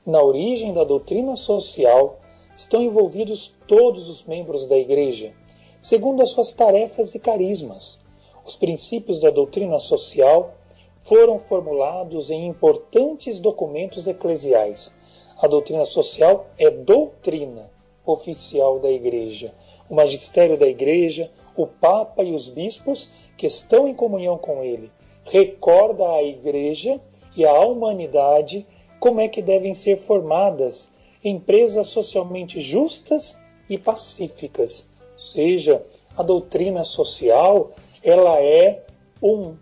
Na 0.05 0.21
origem 0.23 0.73
da 0.73 0.83
doutrina 0.83 1.35
social 1.35 2.19
estão 2.55 2.81
envolvidos 2.81 3.53
todos 3.67 4.09
os 4.09 4.23
membros 4.23 4.65
da 4.65 4.77
igreja, 4.77 5.33
segundo 5.81 6.21
as 6.21 6.29
suas 6.29 6.53
tarefas 6.53 7.13
e 7.13 7.19
carismas. 7.19 7.99
Os 8.45 8.55
princípios 8.55 9.19
da 9.19 9.29
doutrina 9.29 9.79
social 9.79 10.53
foram 11.01 11.37
formulados 11.37 12.31
em 12.31 12.47
importantes 12.47 13.39
documentos 13.39 14.07
eclesiais. 14.07 14.95
A 15.37 15.47
doutrina 15.47 15.85
social 15.85 16.47
é 16.57 16.71
doutrina 16.71 17.69
oficial 18.11 18.79
da 18.79 18.89
igreja. 18.89 19.53
O 19.89 19.95
magistério 19.95 20.57
da 20.57 20.67
igreja, 20.67 21.31
o 21.55 21.65
papa 21.65 22.23
e 22.23 22.33
os 22.33 22.49
bispos 22.49 23.09
que 23.37 23.47
estão 23.47 23.87
em 23.87 23.93
comunhão 23.93 24.37
com 24.37 24.63
ele 24.63 24.91
recorda 25.23 26.09
à 26.09 26.23
igreja 26.23 26.99
e 27.35 27.45
à 27.45 27.59
humanidade 27.59 28.65
como 28.99 29.19
é 29.21 29.27
que 29.27 29.41
devem 29.41 29.73
ser 29.73 29.97
formadas 29.97 30.91
empresas 31.23 31.87
socialmente 31.87 32.59
justas 32.59 33.37
e 33.69 33.77
pacíficas. 33.77 34.87
Ou 35.13 35.19
seja, 35.19 35.83
a 36.15 36.23
doutrina 36.23 36.83
social, 36.83 37.71
ela 38.03 38.39
é 38.39 38.83
um, 39.21 39.55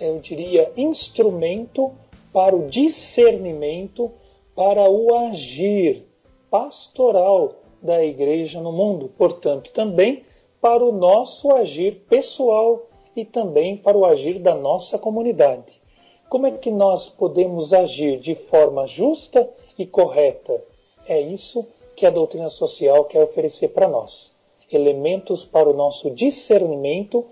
eu 0.00 0.18
diria, 0.20 0.72
instrumento 0.76 1.92
para 2.32 2.54
o 2.54 2.66
discernimento, 2.66 4.12
para 4.54 4.88
o 4.88 5.14
agir 5.14 6.06
pastoral 6.50 7.56
da 7.80 8.04
igreja 8.04 8.60
no 8.60 8.72
mundo, 8.72 9.10
portanto, 9.16 9.70
também 9.72 10.24
para 10.60 10.84
o 10.84 10.92
nosso 10.92 11.52
agir 11.52 12.04
pessoal 12.08 12.86
e 13.14 13.24
também 13.24 13.76
para 13.76 13.96
o 13.96 14.04
agir 14.04 14.38
da 14.38 14.54
nossa 14.54 14.98
comunidade. 14.98 15.80
Como 16.28 16.46
é 16.46 16.50
que 16.52 16.70
nós 16.70 17.08
podemos 17.08 17.72
agir 17.72 18.18
de 18.18 18.34
forma 18.34 18.86
justa 18.86 19.48
e 19.78 19.86
correta? 19.86 20.62
É 21.06 21.20
isso 21.20 21.66
que 21.96 22.04
a 22.04 22.10
doutrina 22.10 22.50
social 22.50 23.04
quer 23.04 23.22
oferecer 23.22 23.68
para 23.68 23.88
nós. 23.88 24.34
Elementos 24.70 25.44
para 25.46 25.68
o 25.68 25.72
nosso 25.72 26.10
discernimento, 26.10 27.24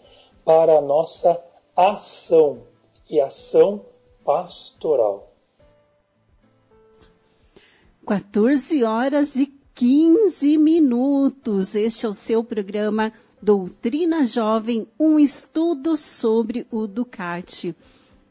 para 0.44 0.78
a 0.78 0.80
nossa 0.80 1.42
ação 1.76 2.60
e 3.10 3.20
ação 3.20 3.82
pastoral. 4.24 5.28
14 8.06 8.84
horas 8.84 9.36
e 9.36 9.46
15 9.76 10.56
minutos. 10.56 11.74
Este 11.74 12.06
é 12.06 12.08
o 12.08 12.14
seu 12.14 12.42
programa 12.42 13.12
Doutrina 13.42 14.24
Jovem, 14.24 14.88
um 14.98 15.18
estudo 15.18 15.98
sobre 15.98 16.66
o 16.70 16.86
Ducati. 16.86 17.76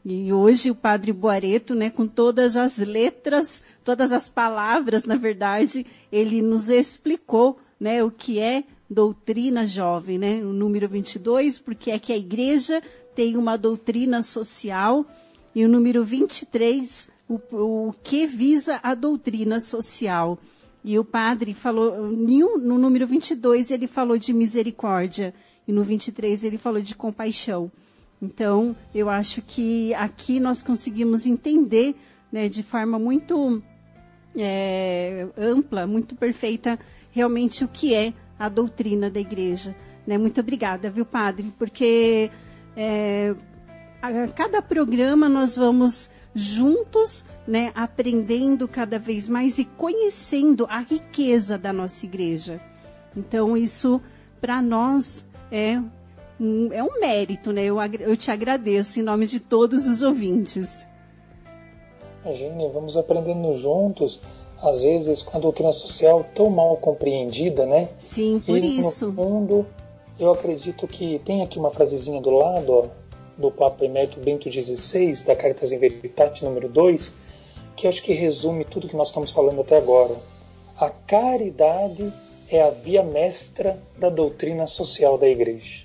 E 0.04 0.32
hoje 0.32 0.72
o 0.72 0.74
Padre 0.74 1.12
Boareto, 1.12 1.72
né, 1.72 1.88
com 1.88 2.04
todas 2.04 2.56
as 2.56 2.78
letras, 2.78 3.62
todas 3.84 4.10
as 4.10 4.28
palavras, 4.28 5.04
na 5.04 5.14
verdade, 5.14 5.86
ele 6.10 6.42
nos 6.42 6.68
explicou, 6.68 7.60
né, 7.78 8.02
o 8.02 8.10
que 8.10 8.40
é 8.40 8.64
doutrina 8.90 9.64
jovem, 9.68 10.18
né? 10.18 10.44
O 10.44 10.52
número 10.52 10.88
22, 10.88 11.60
porque 11.60 11.92
é 11.92 11.98
que 12.00 12.12
a 12.12 12.16
igreja 12.16 12.82
tem 13.14 13.36
uma 13.36 13.56
doutrina 13.56 14.20
social, 14.20 15.06
e 15.54 15.64
o 15.64 15.68
número 15.68 16.04
23, 16.04 17.08
o, 17.28 17.40
o 17.52 17.94
que 18.02 18.26
visa 18.26 18.80
a 18.82 18.96
doutrina 18.96 19.60
social. 19.60 20.40
E 20.86 20.96
o 21.00 21.04
padre 21.04 21.52
falou, 21.52 22.12
no 22.12 22.78
número 22.78 23.08
22 23.08 23.72
ele 23.72 23.88
falou 23.88 24.16
de 24.16 24.32
misericórdia, 24.32 25.34
e 25.66 25.72
no 25.72 25.82
23 25.82 26.44
ele 26.44 26.58
falou 26.58 26.80
de 26.80 26.94
compaixão. 26.94 27.72
Então, 28.22 28.76
eu 28.94 29.10
acho 29.10 29.42
que 29.42 29.92
aqui 29.94 30.38
nós 30.38 30.62
conseguimos 30.62 31.26
entender 31.26 31.96
né, 32.30 32.48
de 32.48 32.62
forma 32.62 33.00
muito 33.00 33.60
é, 34.36 35.26
ampla, 35.36 35.88
muito 35.88 36.14
perfeita, 36.14 36.78
realmente 37.10 37.64
o 37.64 37.68
que 37.68 37.92
é 37.92 38.14
a 38.38 38.48
doutrina 38.48 39.10
da 39.10 39.18
igreja. 39.18 39.74
Né? 40.06 40.16
Muito 40.16 40.40
obrigada, 40.40 40.88
viu, 40.88 41.04
padre? 41.04 41.52
Porque 41.58 42.30
é, 42.76 43.34
a 44.00 44.28
cada 44.28 44.62
programa 44.62 45.28
nós 45.28 45.56
vamos 45.56 46.08
juntos, 46.32 47.26
né, 47.46 47.70
aprendendo 47.74 48.66
cada 48.66 48.98
vez 48.98 49.28
mais 49.28 49.58
e 49.58 49.64
conhecendo 49.64 50.66
a 50.68 50.80
riqueza 50.80 51.56
da 51.56 51.72
nossa 51.72 52.04
igreja. 52.04 52.60
Então, 53.16 53.56
isso 53.56 54.00
para 54.40 54.60
nós 54.60 55.24
é 55.50 55.80
um, 56.40 56.72
é 56.72 56.82
um 56.82 57.00
mérito, 57.00 57.52
né? 57.52 57.64
Eu, 57.64 57.76
eu 58.00 58.16
te 58.16 58.30
agradeço 58.30 59.00
em 59.00 59.02
nome 59.02 59.26
de 59.26 59.40
todos 59.40 59.86
os 59.86 60.02
ouvintes. 60.02 60.86
Imagine, 62.24 62.68
vamos 62.68 62.96
aprendendo 62.96 63.54
juntos 63.54 64.20
às 64.62 64.82
vezes, 64.82 65.22
com 65.22 65.36
a 65.36 65.40
doutrina 65.40 65.72
social 65.72 66.24
tão 66.34 66.48
mal 66.48 66.76
compreendida, 66.76 67.66
né? 67.66 67.90
Sim, 67.98 68.42
por 68.44 68.58
e, 68.58 68.80
isso. 68.80 69.06
No 69.06 69.22
fundo, 69.22 69.66
eu 70.18 70.30
acredito 70.30 70.86
que 70.86 71.18
tem 71.24 71.42
aqui 71.42 71.58
uma 71.58 71.70
frasezinha 71.70 72.20
do 72.20 72.30
lado, 72.30 72.72
ó, 72.72 72.86
do 73.36 73.50
Papa 73.50 73.84
Emérito 73.84 74.18
Bento 74.18 74.50
XVI, 74.50 75.24
da 75.24 75.36
Caritas 75.36 75.72
in 75.72 75.78
Veritate 75.78 76.44
número 76.44 76.68
2, 76.68 77.14
que 77.76 77.86
acho 77.86 78.02
que 78.02 78.14
resume 78.14 78.64
tudo 78.64 78.88
que 78.88 78.96
nós 78.96 79.08
estamos 79.08 79.30
falando 79.30 79.60
até 79.60 79.76
agora. 79.76 80.16
A 80.78 80.88
caridade 80.88 82.10
é 82.48 82.62
a 82.62 82.70
via 82.70 83.02
mestra 83.02 83.78
da 83.98 84.08
doutrina 84.08 84.66
social 84.66 85.18
da 85.18 85.28
Igreja. 85.28 85.84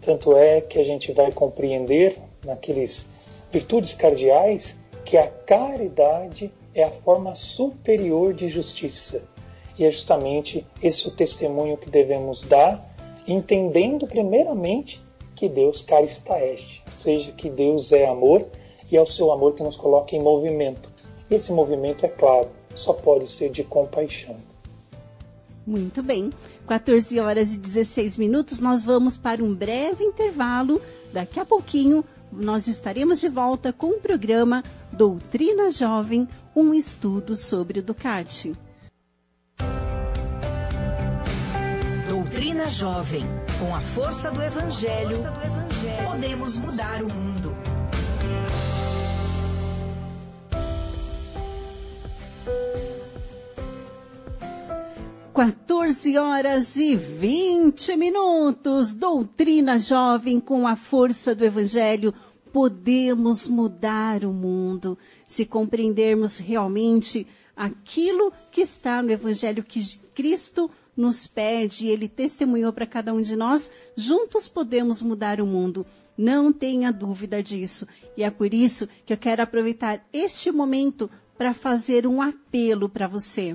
Tanto 0.00 0.36
é 0.36 0.60
que 0.60 0.78
a 0.78 0.82
gente 0.82 1.12
vai 1.12 1.30
compreender 1.30 2.16
naqueles 2.44 3.10
virtudes 3.52 3.94
cardeais 3.94 4.78
que 5.04 5.16
a 5.16 5.28
caridade 5.28 6.50
é 6.74 6.84
a 6.84 6.90
forma 6.90 7.34
superior 7.34 8.32
de 8.32 8.48
justiça. 8.48 9.22
E 9.78 9.84
é 9.84 9.90
justamente 9.90 10.66
esse 10.82 11.06
o 11.06 11.10
testemunho 11.10 11.76
que 11.76 11.90
devemos 11.90 12.42
dar, 12.42 12.94
entendendo 13.26 14.06
primeiramente 14.06 15.02
que 15.34 15.48
Deus 15.48 15.84
está 16.04 16.42
este, 16.42 16.82
ou 16.90 16.96
seja, 16.96 17.32
que 17.32 17.50
Deus 17.50 17.92
é 17.92 18.06
amor 18.06 18.46
e 18.90 18.96
é 18.96 19.00
o 19.00 19.06
seu 19.06 19.32
amor 19.32 19.54
que 19.54 19.62
nos 19.62 19.76
coloca 19.76 20.14
em 20.14 20.22
movimento. 20.22 20.90
E 21.30 21.34
esse 21.34 21.52
movimento, 21.52 22.04
é 22.04 22.08
claro, 22.08 22.48
só 22.74 22.92
pode 22.92 23.26
ser 23.26 23.50
de 23.50 23.64
compaixão. 23.64 24.36
Muito 25.66 26.02
bem. 26.02 26.30
14 26.66 27.18
horas 27.18 27.54
e 27.54 27.58
16 27.58 28.16
minutos, 28.16 28.60
nós 28.60 28.82
vamos 28.82 29.16
para 29.16 29.42
um 29.42 29.54
breve 29.54 30.04
intervalo. 30.04 30.80
Daqui 31.12 31.40
a 31.40 31.44
pouquinho, 31.44 32.04
nós 32.30 32.66
estaremos 32.68 33.20
de 33.20 33.28
volta 33.28 33.72
com 33.72 33.88
o 33.88 34.00
programa 34.00 34.62
Doutrina 34.92 35.70
Jovem, 35.70 36.28
um 36.54 36.72
estudo 36.72 37.36
sobre 37.36 37.80
o 37.80 37.82
Ducati. 37.82 38.52
Doutrina 42.08 42.68
Jovem. 42.68 43.22
Com 43.58 43.74
a 43.74 43.80
força 43.80 44.30
do 44.30 44.42
Evangelho, 44.42 45.16
força 45.16 45.30
do 45.30 45.46
evangelho 45.46 46.08
podemos 46.08 46.58
mudar 46.58 47.02
o 47.02 47.12
mundo. 47.12 47.65
Quatorze 55.36 56.16
horas 56.16 56.76
e 56.76 56.96
vinte 56.96 57.94
minutos. 57.94 58.94
Doutrina 58.94 59.78
Jovem 59.78 60.40
com 60.40 60.66
a 60.66 60.74
força 60.74 61.34
do 61.34 61.44
Evangelho 61.44 62.14
podemos 62.50 63.46
mudar 63.46 64.24
o 64.24 64.32
mundo 64.32 64.96
se 65.26 65.44
compreendermos 65.44 66.38
realmente 66.38 67.26
aquilo 67.54 68.32
que 68.50 68.62
está 68.62 69.02
no 69.02 69.10
Evangelho 69.10 69.62
que 69.62 69.98
Cristo 70.14 70.70
nos 70.96 71.26
pede, 71.26 71.86
ele 71.86 72.08
testemunhou 72.08 72.72
para 72.72 72.86
cada 72.86 73.12
um 73.12 73.20
de 73.20 73.36
nós, 73.36 73.70
juntos 73.94 74.48
podemos 74.48 75.02
mudar 75.02 75.38
o 75.38 75.46
mundo. 75.46 75.84
Não 76.16 76.50
tenha 76.50 76.90
dúvida 76.90 77.42
disso. 77.42 77.86
E 78.16 78.24
é 78.24 78.30
por 78.30 78.54
isso 78.54 78.88
que 79.04 79.12
eu 79.12 79.18
quero 79.18 79.42
aproveitar 79.42 80.02
este 80.14 80.50
momento 80.50 81.10
para 81.36 81.52
fazer 81.52 82.06
um 82.06 82.22
apelo 82.22 82.88
para 82.88 83.06
você. 83.06 83.54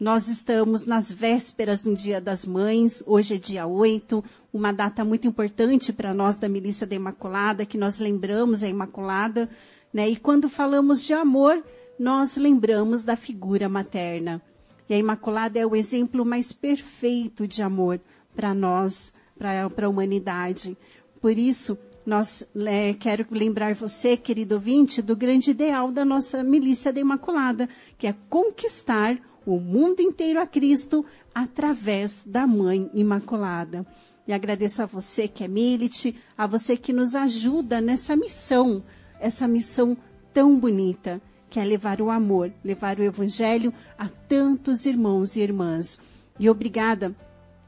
Nós 0.00 0.28
estamos 0.28 0.86
nas 0.86 1.12
vésperas 1.12 1.82
do 1.82 1.94
Dia 1.94 2.22
das 2.22 2.46
Mães, 2.46 3.04
hoje 3.06 3.34
é 3.34 3.36
dia 3.36 3.66
8, 3.66 4.24
uma 4.50 4.72
data 4.72 5.04
muito 5.04 5.28
importante 5.28 5.92
para 5.92 6.14
nós 6.14 6.38
da 6.38 6.48
Milícia 6.48 6.86
da 6.86 6.96
Imaculada, 6.96 7.66
que 7.66 7.76
nós 7.76 7.98
lembramos 7.98 8.62
a 8.62 8.68
Imaculada, 8.68 9.46
né? 9.92 10.08
E 10.08 10.16
quando 10.16 10.48
falamos 10.48 11.04
de 11.04 11.12
amor, 11.12 11.62
nós 11.98 12.38
lembramos 12.38 13.04
da 13.04 13.14
figura 13.14 13.68
materna. 13.68 14.40
E 14.88 14.94
a 14.94 14.98
Imaculada 14.98 15.58
é 15.58 15.66
o 15.66 15.76
exemplo 15.76 16.24
mais 16.24 16.50
perfeito 16.50 17.46
de 17.46 17.60
amor 17.60 18.00
para 18.34 18.54
nós, 18.54 19.12
para 19.36 19.84
a 19.84 19.88
humanidade. 19.90 20.78
Por 21.20 21.36
isso, 21.36 21.76
nós 22.06 22.48
é, 22.66 22.94
quero 22.94 23.26
lembrar 23.30 23.74
você, 23.74 24.16
querido 24.16 24.54
ouvinte, 24.54 25.02
do 25.02 25.14
grande 25.14 25.50
ideal 25.50 25.92
da 25.92 26.06
nossa 26.06 26.42
milícia 26.42 26.90
da 26.90 27.00
Imaculada, 27.00 27.68
que 27.98 28.06
é 28.06 28.14
conquistar 28.30 29.20
o 29.46 29.58
mundo 29.58 30.00
inteiro 30.00 30.40
a 30.40 30.46
Cristo 30.46 31.04
através 31.34 32.24
da 32.24 32.46
Mãe 32.46 32.90
Imaculada. 32.94 33.86
E 34.26 34.32
agradeço 34.32 34.82
a 34.82 34.86
você 34.86 35.26
que 35.26 35.42
é 35.42 35.48
milite, 35.48 36.14
a 36.36 36.46
você 36.46 36.76
que 36.76 36.92
nos 36.92 37.14
ajuda 37.14 37.80
nessa 37.80 38.14
missão, 38.14 38.82
essa 39.18 39.48
missão 39.48 39.96
tão 40.32 40.58
bonita, 40.58 41.20
que 41.48 41.58
é 41.58 41.64
levar 41.64 42.00
o 42.00 42.10
amor, 42.10 42.52
levar 42.64 42.98
o 42.98 43.02
evangelho 43.02 43.74
a 43.98 44.08
tantos 44.08 44.86
irmãos 44.86 45.34
e 45.34 45.40
irmãs. 45.40 46.00
E 46.38 46.48
obrigada 46.48 47.14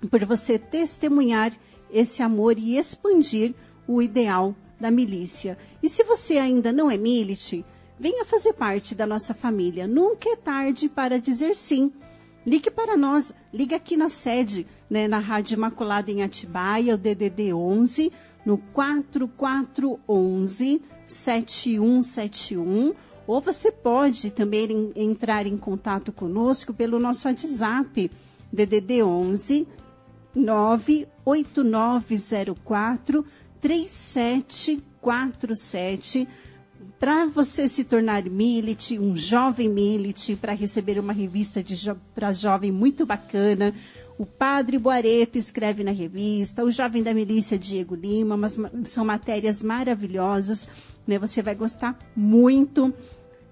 por 0.09 0.25
você 0.25 0.59
testemunhar 0.59 1.53
esse 1.91 2.23
amor 2.23 2.59
e 2.59 2.79
expandir 2.79 3.55
o 3.87 4.01
ideal 4.01 4.55
da 4.81 4.91
milícia. 4.91 5.59
E 5.83 5.89
se 5.89 6.05
você 6.05 6.39
ainda 6.39 6.73
não 6.73 6.91
é 6.91 6.97
milite, 6.97 7.65
venha 8.03 8.25
fazer 8.25 8.55
parte 8.55 8.97
da 8.97 9.07
nossa 9.07 9.33
família. 9.33 9.87
Nunca 9.87 10.29
é 10.29 10.35
tarde 10.35 10.89
para 10.89 11.21
dizer 11.21 11.55
sim. 11.55 11.93
Ligue 12.45 12.69
para 12.69 12.97
nós, 12.97 13.33
ligue 13.55 13.77
aqui 13.77 13.97
na 13.97 14.09
sede, 14.09 14.67
né, 14.91 15.07
na 15.07 15.21
Rádio 15.21 15.55
Imaculada 15.55 16.11
em 16.11 16.25
Atibaia, 16.25 16.97
o 16.97 16.99
DDD 16.99 17.55
11, 17.55 18.11
no 18.45 18.59
4411 18.59 20.83
7171 21.07 22.93
ou 23.25 23.41
você 23.41 23.71
pode 23.71 24.33
também 24.33 24.91
entrar 24.97 25.47
em 25.47 25.57
contato 25.57 26.11
conosco 26.11 26.75
pelo 26.75 26.99
nosso 26.99 27.29
WhatsApp 27.29 28.11
DDD 28.53 29.05
11 29.05 29.69
98904 30.35 33.25
3747 33.61 36.29
para 37.03 37.27
você 37.27 37.67
se 37.67 37.83
tornar 37.83 38.23
milite, 38.31 38.97
um 38.97 39.17
jovem 39.17 39.69
milite, 39.69 40.37
para 40.37 40.53
receber 40.53 41.01
uma 41.01 41.13
revista 41.13 41.61
jo 41.61 41.97
para 42.15 42.33
jovem 42.33 42.71
muito 42.71 43.05
bacana. 43.05 43.75
O 44.17 44.25
Padre 44.25 44.79
Boareto 44.79 45.37
escreve 45.37 45.83
na 45.83 45.91
revista, 45.91 46.63
o 46.63 46.71
Jovem 46.71 47.03
da 47.03 47.13
Milícia 47.13 47.59
Diego 47.59 47.97
Lima, 47.97 48.37
mas 48.37 48.57
são 48.85 49.05
matérias 49.05 49.65
maravilhosas, 49.65 50.69
né? 51.05 51.19
Você 51.19 51.43
vai 51.43 51.57
gostar 51.57 51.99
muito. 52.15 52.95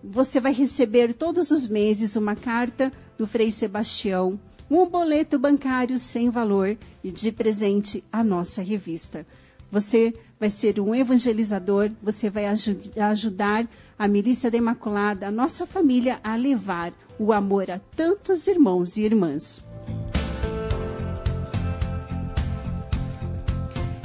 Você 0.01 0.39
vai 0.39 0.53
receber 0.53 1.13
todos 1.13 1.51
os 1.51 1.67
meses 1.67 2.15
uma 2.15 2.37
carta 2.37 2.93
do 3.19 3.27
Frei 3.27 3.51
Sebastião, 3.51 4.39
um 4.71 4.87
boleto 4.87 5.41
bancário 5.41 5.99
sem 5.99 6.31
valor 6.31 6.79
e 7.03 7.11
de 7.11 7.33
presente 7.33 8.05
a 8.13 8.23
nossa 8.23 8.63
revista. 8.63 9.27
Você 9.73 10.15
vai 10.41 10.49
ser 10.49 10.81
um 10.81 10.95
evangelizador, 10.95 11.91
você 12.03 12.31
vai 12.31 12.47
ajud 12.47 12.91
ajudar 12.99 13.69
a 13.99 14.09
Milícia 14.09 14.51
da 14.51 14.57
Imaculada, 14.57 15.29
a 15.29 15.31
nossa 15.31 15.67
família, 15.67 16.19
a 16.25 16.35
levar 16.35 16.95
o 17.19 17.31
amor 17.31 17.71
a 17.71 17.79
tantos 17.95 18.47
irmãos 18.47 18.97
e 18.97 19.03
irmãs. 19.03 19.63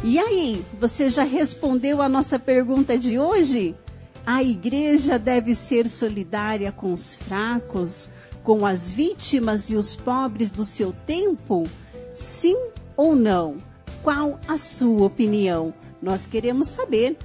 E 0.03 0.19
aí, 0.19 0.63
você 0.79 1.07
já 1.07 1.23
respondeu 1.23 2.01
a 2.01 2.09
nossa 2.09 2.37
pergunta 2.37 2.97
de 2.97 3.17
hoje? 3.17 3.73
A 4.25 4.43
igreja 4.43 5.17
deve 5.17 5.55
ser 5.55 5.87
solidária 5.87 6.69
com 6.71 6.93
os 6.93 7.15
fracos, 7.15 8.09
com 8.43 8.65
as 8.65 8.91
vítimas 8.91 9.69
e 9.69 9.75
os 9.77 9.95
pobres 9.95 10.51
do 10.51 10.65
seu 10.65 10.93
tempo? 11.07 11.63
Sim 12.13 12.57
ou 12.97 13.15
não? 13.15 13.55
Qual 14.03 14.37
a 14.47 14.57
sua 14.57 15.05
opinião? 15.05 15.73
Nós 16.05 16.25
queremos 16.27 16.67
saber. 16.67 17.17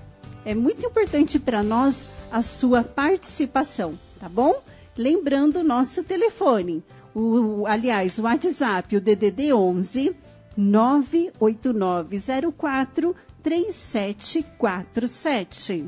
É 0.42 0.54
muito 0.54 0.86
importante 0.86 1.38
para 1.38 1.62
nós 1.62 2.08
a 2.32 2.40
sua 2.40 2.82
participação, 2.82 3.98
tá 4.18 4.26
bom? 4.26 4.62
Lembrando 4.96 5.58
o 5.58 5.62
nosso 5.62 6.02
telefone, 6.02 6.82
o, 7.14 7.66
aliás, 7.66 8.18
o 8.18 8.22
WhatsApp, 8.22 8.96
o 8.96 9.00
DDD 9.00 9.52
11 9.52 10.16
98904 10.56 13.14
3747. 13.42 15.84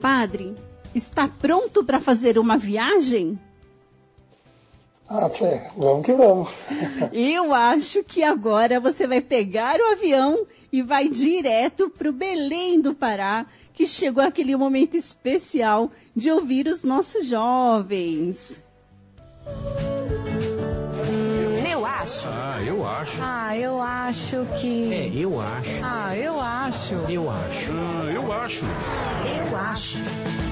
Padre, 0.00 0.56
está 0.92 1.28
pronto 1.28 1.84
para 1.84 2.00
fazer 2.00 2.40
uma 2.40 2.58
viagem? 2.58 3.38
Ah, 5.08 5.28
sim. 5.30 5.58
vamos 5.76 6.04
que 6.04 6.12
vamos. 6.12 6.50
Eu 7.12 7.54
acho 7.54 8.04
que 8.04 8.22
agora 8.22 8.78
você 8.78 9.06
vai 9.06 9.20
pegar 9.22 9.80
o 9.80 9.92
avião 9.92 10.46
e 10.70 10.82
vai 10.82 11.08
direto 11.08 11.88
para 11.88 12.10
o 12.10 12.12
Belém 12.12 12.80
do 12.80 12.94
Pará, 12.94 13.46
que 13.72 13.86
chegou 13.86 14.22
aquele 14.22 14.54
momento 14.54 14.96
especial 14.96 15.90
de 16.14 16.30
ouvir 16.30 16.66
os 16.66 16.84
nossos 16.84 17.26
jovens. 17.26 18.60
Eu 21.70 21.86
acho. 21.86 22.28
Ah, 22.28 22.62
eu 22.62 22.86
acho. 22.86 23.18
Ah, 23.22 23.56
eu 23.56 23.80
acho 23.80 24.46
que. 24.60 24.92
É, 24.92 25.10
eu 25.14 25.40
acho. 25.40 25.70
Ah, 25.82 26.16
eu 26.16 26.40
acho. 26.40 26.94
Eu 27.08 27.30
acho. 27.30 27.72
Ah, 27.72 28.12
eu 28.12 28.32
acho. 28.32 28.64
Eu 29.24 29.56
acho. 29.56 30.47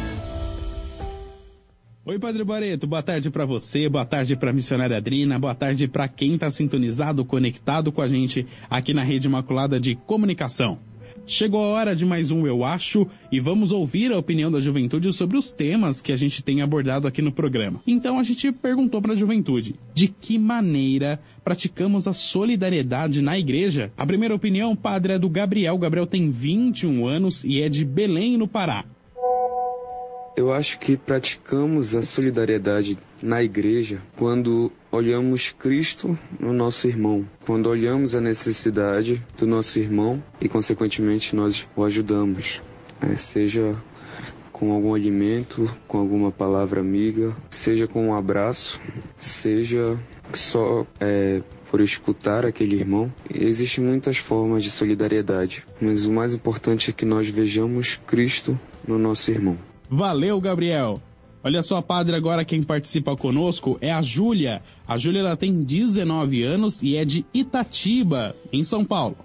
Oi, 2.08 2.20
Padre 2.20 2.44
Bareto, 2.44 2.86
boa 2.86 3.02
tarde 3.02 3.32
para 3.32 3.44
você, 3.44 3.88
boa 3.88 4.04
tarde 4.04 4.36
para 4.36 4.52
missionária 4.52 4.96
Adrina, 4.96 5.40
boa 5.40 5.56
tarde 5.56 5.88
para 5.88 6.06
quem 6.06 6.34
está 6.34 6.48
sintonizado, 6.48 7.24
conectado 7.24 7.90
com 7.90 8.00
a 8.00 8.06
gente 8.06 8.46
aqui 8.70 8.94
na 8.94 9.02
Rede 9.02 9.26
Imaculada 9.26 9.80
de 9.80 9.96
Comunicação. 9.96 10.78
Chegou 11.26 11.60
a 11.60 11.66
hora 11.66 11.96
de 11.96 12.06
mais 12.06 12.30
um 12.30 12.46
Eu 12.46 12.64
Acho 12.64 13.08
e 13.32 13.40
vamos 13.40 13.72
ouvir 13.72 14.12
a 14.12 14.18
opinião 14.18 14.52
da 14.52 14.60
juventude 14.60 15.12
sobre 15.12 15.36
os 15.36 15.50
temas 15.50 16.00
que 16.00 16.12
a 16.12 16.16
gente 16.16 16.44
tem 16.44 16.62
abordado 16.62 17.08
aqui 17.08 17.20
no 17.20 17.32
programa. 17.32 17.82
Então 17.84 18.20
a 18.20 18.22
gente 18.22 18.52
perguntou 18.52 19.02
para 19.02 19.14
a 19.14 19.16
juventude: 19.16 19.74
de 19.92 20.06
que 20.06 20.38
maneira 20.38 21.18
praticamos 21.42 22.06
a 22.06 22.12
solidariedade 22.12 23.20
na 23.20 23.36
igreja? 23.36 23.90
A 23.96 24.06
primeira 24.06 24.32
opinião, 24.32 24.76
padre, 24.76 25.14
é 25.14 25.18
do 25.18 25.28
Gabriel. 25.28 25.76
Gabriel 25.76 26.06
tem 26.06 26.30
21 26.30 27.04
anos 27.04 27.42
e 27.42 27.60
é 27.60 27.68
de 27.68 27.84
Belém, 27.84 28.36
no 28.36 28.46
Pará. 28.46 28.84
Eu 30.36 30.52
acho 30.52 30.78
que 30.78 30.98
praticamos 30.98 31.94
a 31.94 32.02
solidariedade 32.02 32.98
na 33.22 33.42
igreja 33.42 34.02
quando 34.16 34.70
olhamos 34.92 35.48
Cristo 35.48 36.16
no 36.38 36.52
nosso 36.52 36.86
irmão, 36.86 37.26
quando 37.46 37.70
olhamos 37.70 38.14
a 38.14 38.20
necessidade 38.20 39.24
do 39.38 39.46
nosso 39.46 39.78
irmão 39.78 40.22
e, 40.38 40.46
consequentemente, 40.46 41.34
nós 41.34 41.66
o 41.74 41.82
ajudamos, 41.82 42.60
né? 43.00 43.16
seja 43.16 43.74
com 44.52 44.72
algum 44.72 44.94
alimento, 44.94 45.74
com 45.88 45.96
alguma 45.98 46.30
palavra 46.30 46.80
amiga, 46.80 47.34
seja 47.48 47.86
com 47.86 48.08
um 48.08 48.14
abraço, 48.14 48.78
seja 49.16 49.98
só 50.34 50.86
é, 51.00 51.40
por 51.70 51.80
escutar 51.80 52.44
aquele 52.44 52.76
irmão. 52.76 53.10
Existem 53.34 53.82
muitas 53.82 54.18
formas 54.18 54.62
de 54.62 54.70
solidariedade, 54.70 55.64
mas 55.80 56.04
o 56.04 56.12
mais 56.12 56.34
importante 56.34 56.90
é 56.90 56.92
que 56.92 57.06
nós 57.06 57.26
vejamos 57.28 57.98
Cristo 58.06 58.58
no 58.86 58.98
nosso 58.98 59.30
irmão. 59.30 59.58
Valeu, 59.88 60.40
Gabriel. 60.40 61.00
Olha 61.44 61.62
só, 61.62 61.80
padre, 61.80 62.16
agora 62.16 62.44
quem 62.44 62.62
participa 62.62 63.16
conosco 63.16 63.78
é 63.80 63.92
a 63.92 64.02
Júlia. 64.02 64.60
A 64.86 64.98
Júlia 64.98 65.20
ela 65.20 65.36
tem 65.36 65.62
19 65.62 66.42
anos 66.42 66.82
e 66.82 66.96
é 66.96 67.04
de 67.04 67.24
Itatiba, 67.32 68.34
em 68.52 68.64
São 68.64 68.84
Paulo. 68.84 69.16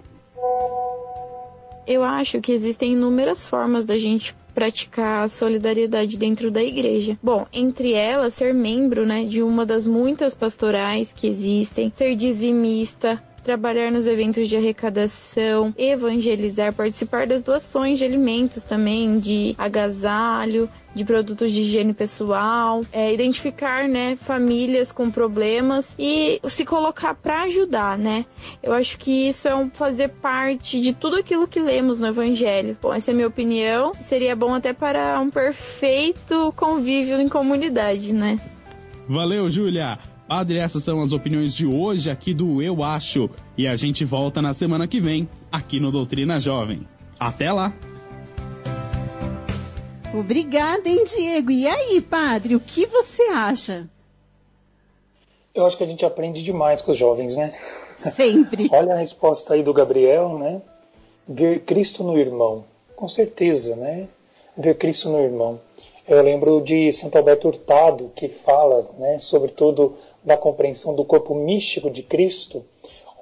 Eu 1.84 2.04
acho 2.04 2.40
que 2.40 2.52
existem 2.52 2.92
inúmeras 2.92 3.44
formas 3.44 3.84
da 3.84 3.96
gente 3.96 4.36
praticar 4.54 5.24
a 5.24 5.28
solidariedade 5.28 6.16
dentro 6.16 6.50
da 6.50 6.62
igreja. 6.62 7.18
Bom, 7.20 7.46
entre 7.52 7.92
elas, 7.92 8.34
ser 8.34 8.54
membro, 8.54 9.04
né, 9.04 9.24
de 9.24 9.42
uma 9.42 9.66
das 9.66 9.86
muitas 9.86 10.34
pastorais 10.34 11.12
que 11.12 11.26
existem, 11.26 11.90
ser 11.92 12.14
dizimista, 12.14 13.20
trabalhar 13.42 13.90
nos 13.90 14.06
eventos 14.06 14.48
de 14.48 14.56
arrecadação, 14.56 15.74
evangelizar, 15.76 16.72
participar 16.72 17.26
das 17.26 17.42
doações 17.42 17.98
de 17.98 18.04
alimentos 18.04 18.62
também, 18.62 19.18
de 19.18 19.54
agasalho, 19.58 20.68
de 20.94 21.04
produtos 21.04 21.50
de 21.50 21.62
higiene 21.62 21.94
pessoal, 21.94 22.82
é, 22.92 23.12
identificar, 23.12 23.88
né, 23.88 24.16
famílias 24.16 24.92
com 24.92 25.10
problemas 25.10 25.96
e 25.98 26.40
se 26.48 26.64
colocar 26.64 27.14
para 27.14 27.42
ajudar, 27.42 27.96
né? 27.96 28.26
Eu 28.62 28.72
acho 28.72 28.98
que 28.98 29.28
isso 29.28 29.48
é 29.48 29.54
um 29.54 29.70
fazer 29.70 30.08
parte 30.08 30.80
de 30.80 30.92
tudo 30.92 31.16
aquilo 31.16 31.48
que 31.48 31.60
lemos 31.60 31.98
no 31.98 32.06
Evangelho. 32.06 32.76
Bom, 32.80 32.92
essa 32.92 33.10
é 33.10 33.12
a 33.12 33.14
minha 33.14 33.28
opinião. 33.28 33.92
Seria 34.00 34.36
bom 34.36 34.54
até 34.54 34.72
para 34.72 35.18
um 35.20 35.30
perfeito 35.30 36.52
convívio 36.56 37.20
em 37.20 37.28
comunidade, 37.28 38.12
né? 38.12 38.38
Valeu, 39.08 39.48
Júlia! 39.48 40.11
Padre, 40.34 40.56
essas 40.56 40.82
são 40.82 41.02
as 41.02 41.12
opiniões 41.12 41.54
de 41.54 41.66
hoje 41.66 42.08
aqui 42.08 42.32
do 42.32 42.62
Eu 42.62 42.82
Acho. 42.82 43.28
E 43.54 43.68
a 43.68 43.76
gente 43.76 44.02
volta 44.02 44.40
na 44.40 44.54
semana 44.54 44.88
que 44.88 44.98
vem, 44.98 45.28
aqui 45.52 45.78
no 45.78 45.92
Doutrina 45.92 46.40
Jovem. 46.40 46.88
Até 47.20 47.52
lá! 47.52 47.70
Obrigada, 50.18 50.88
hein, 50.88 51.04
Diego? 51.04 51.50
E 51.50 51.66
aí, 51.66 52.00
padre, 52.00 52.56
o 52.56 52.60
que 52.60 52.86
você 52.86 53.24
acha? 53.24 53.86
Eu 55.54 55.66
acho 55.66 55.76
que 55.76 55.84
a 55.84 55.86
gente 55.86 56.06
aprende 56.06 56.42
demais 56.42 56.80
com 56.80 56.92
os 56.92 56.96
jovens, 56.96 57.36
né? 57.36 57.52
Sempre. 57.98 58.70
Olha 58.72 58.94
a 58.94 58.98
resposta 58.98 59.52
aí 59.52 59.62
do 59.62 59.74
Gabriel, 59.74 60.38
né? 60.38 60.62
Ver 61.28 61.60
Cristo 61.60 62.02
no 62.02 62.16
irmão. 62.16 62.64
Com 62.96 63.06
certeza, 63.06 63.76
né? 63.76 64.08
Ver 64.56 64.78
Cristo 64.78 65.10
no 65.10 65.20
irmão. 65.20 65.60
Eu 66.08 66.22
lembro 66.22 66.60
de 66.62 66.90
Santo 66.90 67.16
Alberto 67.16 67.48
Hurtado, 67.48 68.10
que 68.16 68.28
fala, 68.28 68.90
né, 68.98 69.18
sobretudo 69.18 69.94
da 70.24 70.36
compreensão 70.36 70.94
do 70.94 71.04
corpo 71.04 71.34
místico 71.34 71.90
de 71.90 72.02
Cristo, 72.02 72.64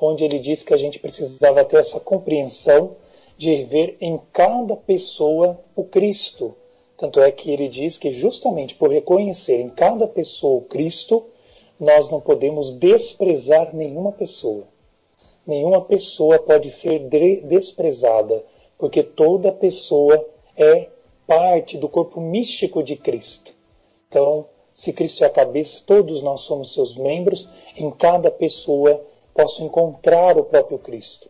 onde 0.01 0.25
ele 0.25 0.39
diz 0.39 0.63
que 0.63 0.75
a 0.75 0.77
gente 0.77 0.99
precisava 0.99 1.65
ter 1.65 1.77
essa 1.77 2.01
compreensão 2.01 2.97
de 3.37 3.65
ver 3.65 3.97
em 4.01 4.21
cada 4.33 4.77
pessoa 4.77 5.59
o 5.75 5.85
Cristo. 5.85 6.55
Tanto 6.97 7.21
é 7.21 7.31
que 7.31 7.51
ele 7.51 7.69
diz 7.69 7.97
que 7.97 8.13
justamente 8.13 8.75
por 8.75 8.91
reconhecer 8.91 9.61
em 9.61 9.71
cada 9.71 10.07
pessoa 10.07 10.59
o 10.59 10.65
Cristo, 10.65 11.25
nós 11.79 12.11
não 12.11 12.21
podemos 12.21 12.71
desprezar 12.71 13.75
nenhuma 13.75 14.13
pessoa. 14.13 14.65
Nenhuma 15.47 15.81
pessoa 15.81 16.39
pode 16.39 16.69
ser 16.69 16.99
desprezada, 17.45 18.45
porque 18.79 19.03
toda 19.03 19.51
pessoa 19.51 20.23
é 20.55 20.89
parte 21.27 21.79
do 21.79 21.89
corpo 21.89 22.21
místico 22.21 22.83
de 22.83 22.97
Cristo. 22.97 23.55
Então, 24.09 24.47
se 24.81 24.95
Cristo 24.95 25.23
é 25.23 25.27
a 25.27 25.31
cabeça, 25.31 25.83
todos 25.85 26.23
nós 26.23 26.41
somos 26.41 26.73
seus 26.73 26.97
membros, 26.97 27.47
em 27.77 27.91
cada 27.91 28.31
pessoa 28.31 28.99
posso 29.35 29.63
encontrar 29.63 30.39
o 30.39 30.45
próprio 30.45 30.79
Cristo. 30.79 31.29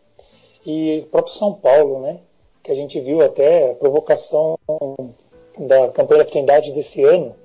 E 0.65 0.99
o 0.99 1.07
próprio 1.07 1.33
São 1.33 1.53
Paulo, 1.53 1.99
né, 1.99 2.21
que 2.63 2.71
a 2.71 2.75
gente 2.75 2.97
viu 3.01 3.19
até 3.19 3.71
a 3.71 3.75
provocação 3.75 4.57
da 5.59 5.89
campanha 5.89 6.23
da 6.23 6.29
Trindade 6.29 6.71
desse 6.71 7.03
ano, 7.03 7.35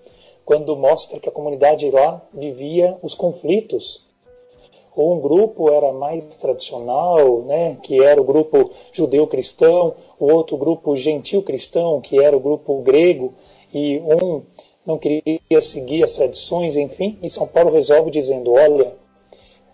quando 0.45 0.77
mostra 0.77 1.19
que 1.19 1.29
a 1.29 1.33
comunidade 1.33 1.91
lá 1.91 2.23
vivia 2.33 2.97
os 3.03 3.13
conflitos. 3.13 4.07
Um 4.97 5.19
grupo 5.19 5.73
era 5.73 5.93
mais 5.93 6.25
tradicional, 6.37 7.41
né, 7.41 7.79
que 7.83 8.01
era 8.01 8.21
o 8.21 8.25
grupo 8.25 8.71
judeu-cristão, 8.93 9.95
o 10.21 10.33
outro 10.33 10.57
grupo 10.57 10.95
gentil-cristão, 10.95 12.01
que 12.01 12.23
era 12.23 12.37
o 12.37 12.41
grupo 12.41 12.81
grego, 12.83 13.35
e 13.75 13.99
um 13.99 14.43
não 14.87 14.99
queria 14.99 15.61
seguir 15.61 16.05
as 16.05 16.13
tradições, 16.13 16.77
enfim, 16.77 17.19
e 17.21 17.29
São 17.29 17.47
Paulo 17.47 17.73
resolve 17.73 18.11
dizendo: 18.11 18.53
olha, 18.53 18.95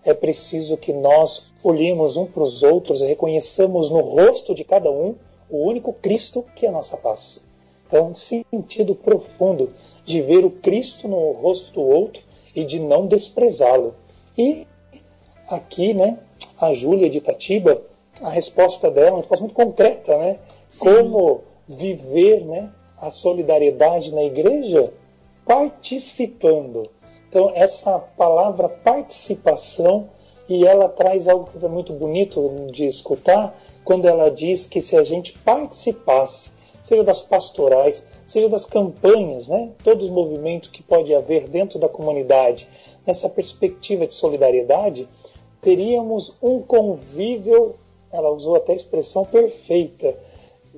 é 0.03 0.13
preciso 0.13 0.75
que 0.75 0.91
nós 0.91 1.45
olhemos 1.63 2.17
um 2.17 2.25
para 2.25 2.43
os 2.43 2.63
outros 2.63 3.01
e 3.01 3.05
reconheçamos 3.05 3.89
no 3.89 3.99
rosto 3.99 4.53
de 4.53 4.63
cada 4.63 4.91
um 4.91 5.15
o 5.49 5.57
único 5.65 5.93
Cristo 5.93 6.43
que 6.55 6.65
é 6.65 6.69
a 6.69 6.71
nossa 6.71 6.97
paz. 6.97 7.45
Então, 7.85 8.07
um 8.07 8.13
sentido 8.15 8.95
profundo 8.95 9.71
de 10.03 10.19
ver 10.19 10.43
o 10.43 10.49
Cristo 10.49 11.07
no 11.07 11.31
rosto 11.33 11.71
do 11.73 11.81
outro 11.81 12.23
e 12.55 12.65
de 12.65 12.79
não 12.79 13.05
desprezá-lo. 13.05 13.93
E 14.35 14.65
aqui, 15.47 15.93
né, 15.93 16.17
a 16.59 16.73
Júlia 16.73 17.09
de 17.09 17.19
Itatiba, 17.19 17.81
a 18.19 18.29
resposta 18.29 18.89
dela 18.89 19.07
é 19.07 19.11
uma 19.11 19.17
resposta 19.19 19.43
muito 19.43 19.55
concreta, 19.55 20.17
né? 20.17 20.39
Sim. 20.71 20.79
Como 20.79 21.41
viver, 21.67 22.43
né, 22.45 22.71
a 22.97 23.11
solidariedade 23.11 24.13
na 24.13 24.23
igreja 24.23 24.91
participando. 25.45 26.89
Então, 27.29 27.51
essa 27.55 27.97
palavra 27.99 28.69
participação 28.69 30.09
E 30.47 30.65
ela 30.65 30.89
traz 30.89 31.27
algo 31.27 31.49
que 31.49 31.65
é 31.65 31.69
muito 31.69 31.93
bonito 31.93 32.67
de 32.71 32.85
escutar 32.85 33.57
quando 33.83 34.07
ela 34.07 34.29
diz 34.29 34.67
que 34.67 34.81
se 34.81 34.95
a 34.95 35.03
gente 35.03 35.37
participasse, 35.39 36.51
seja 36.81 37.03
das 37.03 37.21
pastorais, 37.21 38.05
seja 38.25 38.49
das 38.49 38.65
campanhas, 38.65 39.47
né, 39.49 39.71
todos 39.83 40.05
os 40.05 40.11
movimentos 40.11 40.69
que 40.69 40.83
pode 40.83 41.13
haver 41.15 41.47
dentro 41.47 41.79
da 41.79 41.87
comunidade, 41.87 42.67
nessa 43.05 43.29
perspectiva 43.29 44.05
de 44.05 44.13
solidariedade, 44.13 45.07
teríamos 45.61 46.35
um 46.41 46.61
convívio, 46.61 47.75
ela 48.11 48.29
usou 48.29 48.55
até 48.55 48.73
a 48.73 48.75
expressão 48.75 49.23
perfeita. 49.25 50.15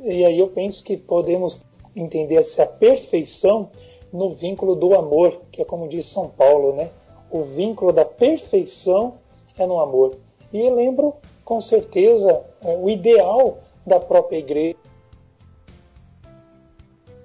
E 0.03 0.23
aí 0.23 0.39
eu 0.39 0.47
penso 0.47 0.83
que 0.83 0.95
podemos 0.95 1.59
entender 1.95 2.35
essa 2.35 2.65
perfeição 2.65 3.69
no 4.15 4.33
vínculo 4.33 4.75
do 4.75 4.95
amor, 4.95 5.41
que 5.51 5.61
é 5.61 5.65
como 5.65 5.87
diz 5.87 6.05
São 6.05 6.29
Paulo, 6.29 6.73
né? 6.73 6.89
O 7.29 7.43
vínculo 7.43 7.91
da 7.91 8.05
perfeição 8.05 9.15
é 9.57 9.67
no 9.67 9.79
amor. 9.79 10.15
E 10.53 10.69
lembro, 10.69 11.15
com 11.43 11.59
certeza, 11.59 12.43
é, 12.61 12.75
o 12.77 12.89
ideal 12.89 13.59
da 13.85 13.99
própria 13.99 14.37
igreja 14.37 14.77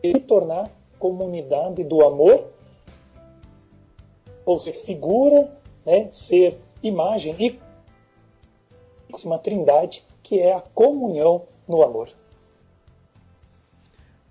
se 0.00 0.18
tornar 0.20 0.70
comunidade 0.98 1.84
do 1.84 2.02
amor, 2.02 2.44
ou 4.44 4.58
ser 4.58 4.72
figura, 4.72 5.52
né, 5.84 6.08
ser 6.10 6.58
imagem 6.82 7.34
e 7.38 7.58
uma 9.24 9.38
trindade, 9.38 10.02
que 10.22 10.38
é 10.38 10.54
a 10.54 10.60
comunhão 10.60 11.42
no 11.68 11.82
amor. 11.82 12.08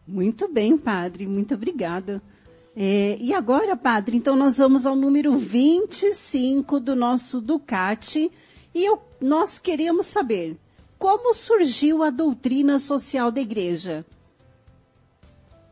Muito 0.08 0.52
bem, 0.52 0.78
padre, 0.78 1.28
muito 1.28 1.54
obrigada. 1.54 2.22
É, 2.76 3.18
e 3.20 3.34
agora, 3.34 3.76
padre, 3.76 4.18
então 4.18 4.36
nós 4.36 4.58
vamos 4.58 4.86
ao 4.86 4.96
número 4.96 5.38
25 5.38 6.80
do 6.80 6.96
nosso 6.96 7.42
Ducati 7.42 8.32
e 8.74 8.86
eu, 8.86 9.00
nós 9.20 9.58
queremos 9.60 10.06
saber 10.06 10.58
como 10.98 11.34
surgiu 11.34 12.04
a 12.04 12.10
doutrina 12.10 12.78
social 12.78 13.32
da 13.32 13.42
igreja. 13.42 14.06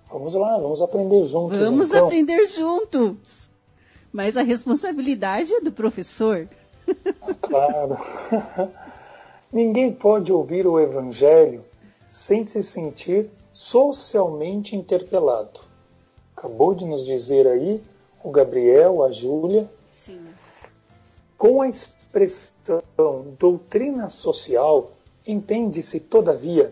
Vamos 0.09 0.33
lá, 0.33 0.57
vamos 0.57 0.81
aprender 0.81 1.25
juntos. 1.25 1.59
Vamos 1.59 1.89
então. 1.89 2.05
aprender 2.05 2.45
juntos. 2.47 3.49
Mas 4.11 4.37
a 4.37 4.41
responsabilidade 4.41 5.53
é 5.53 5.61
do 5.61 5.71
professor. 5.71 6.47
Claro. 7.41 7.97
Ninguém 9.51 9.93
pode 9.93 10.31
ouvir 10.31 10.65
o 10.65 10.79
Evangelho 10.79 11.63
sem 12.07 12.45
se 12.45 12.63
sentir 12.63 13.29
socialmente 13.51 14.75
interpelado. 14.75 15.66
Acabou 16.37 16.75
de 16.75 16.85
nos 16.85 17.03
dizer 17.03 17.47
aí 17.47 17.83
o 18.23 18.29
Gabriel, 18.29 19.03
a 19.03 19.11
Júlia. 19.11 19.67
Sim. 19.89 20.21
Com 21.35 21.63
a 21.63 21.67
expressão 21.67 22.83
doutrina 23.39 24.07
social, 24.07 24.91
entende-se, 25.25 25.99
todavia, 25.99 26.71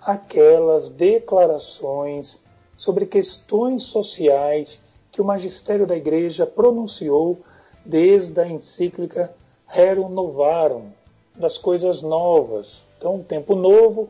aquelas 0.00 0.88
declarações 0.88 2.46
sobre 2.78 3.04
questões 3.04 3.82
sociais 3.82 4.82
que 5.12 5.20
o 5.20 5.24
magistério 5.24 5.86
da 5.86 5.96
Igreja 5.96 6.46
pronunciou 6.46 7.40
desde 7.84 8.40
a 8.40 8.48
encíclica 8.48 9.34
Rerum 9.66 10.08
Novarum, 10.08 10.88
das 11.36 11.58
coisas 11.58 12.00
novas. 12.00 12.86
Então, 12.96 13.16
um 13.16 13.22
tempo 13.22 13.54
novo, 13.54 14.08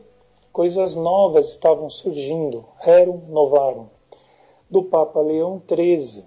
coisas 0.53 0.95
novas 0.95 1.49
estavam 1.49 1.89
surgindo, 1.89 2.63
Rerum 2.79 3.19
Novarum, 3.27 3.87
do 4.69 4.83
Papa 4.83 5.19
Leão 5.21 5.61
XIII. 5.67 6.25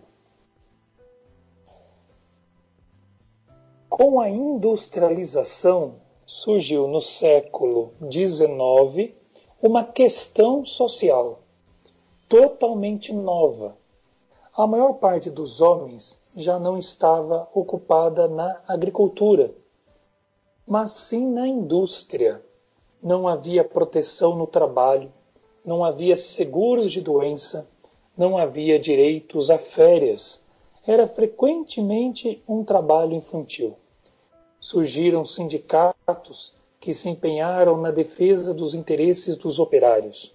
Com 3.89 4.21
a 4.21 4.29
industrialização, 4.29 5.97
surgiu 6.25 6.87
no 6.87 7.01
século 7.01 7.93
XIX 8.11 9.15
uma 9.61 9.83
questão 9.83 10.65
social 10.65 11.41
totalmente 12.29 13.13
nova. 13.13 13.77
A 14.55 14.67
maior 14.67 14.95
parte 14.95 15.31
dos 15.31 15.61
homens 15.61 16.21
já 16.37 16.59
não 16.59 16.77
estava 16.77 17.49
ocupada 17.55 18.29
na 18.29 18.61
agricultura, 18.69 19.55
mas 20.67 20.91
sim 20.91 21.27
na 21.27 21.49
indústria. 21.49 22.43
Não 23.03 23.27
havia 23.27 23.65
proteção 23.65 24.37
no 24.37 24.47
trabalho, 24.47 25.11
não 25.65 25.85
havia 25.85 26.17
seguros 26.17 26.93
de 26.93 27.01
doença, 27.01 27.67
não 28.19 28.37
havia 28.37 28.81
direitos 28.81 29.49
a 29.49 29.59
férias. 29.59 30.43
Era 30.85 31.07
frequentemente 31.07 32.43
um 32.49 32.65
trabalho 32.65 33.15
infantil. 33.15 33.77
Surgiram 34.59 35.25
sindicatos 35.25 36.53
que 36.81 36.93
se 36.93 37.09
empenharam 37.09 37.77
na 37.77 37.93
defesa 37.93 38.53
dos 38.53 38.75
interesses 38.75 39.37
dos 39.37 39.61
operários. 39.61 40.35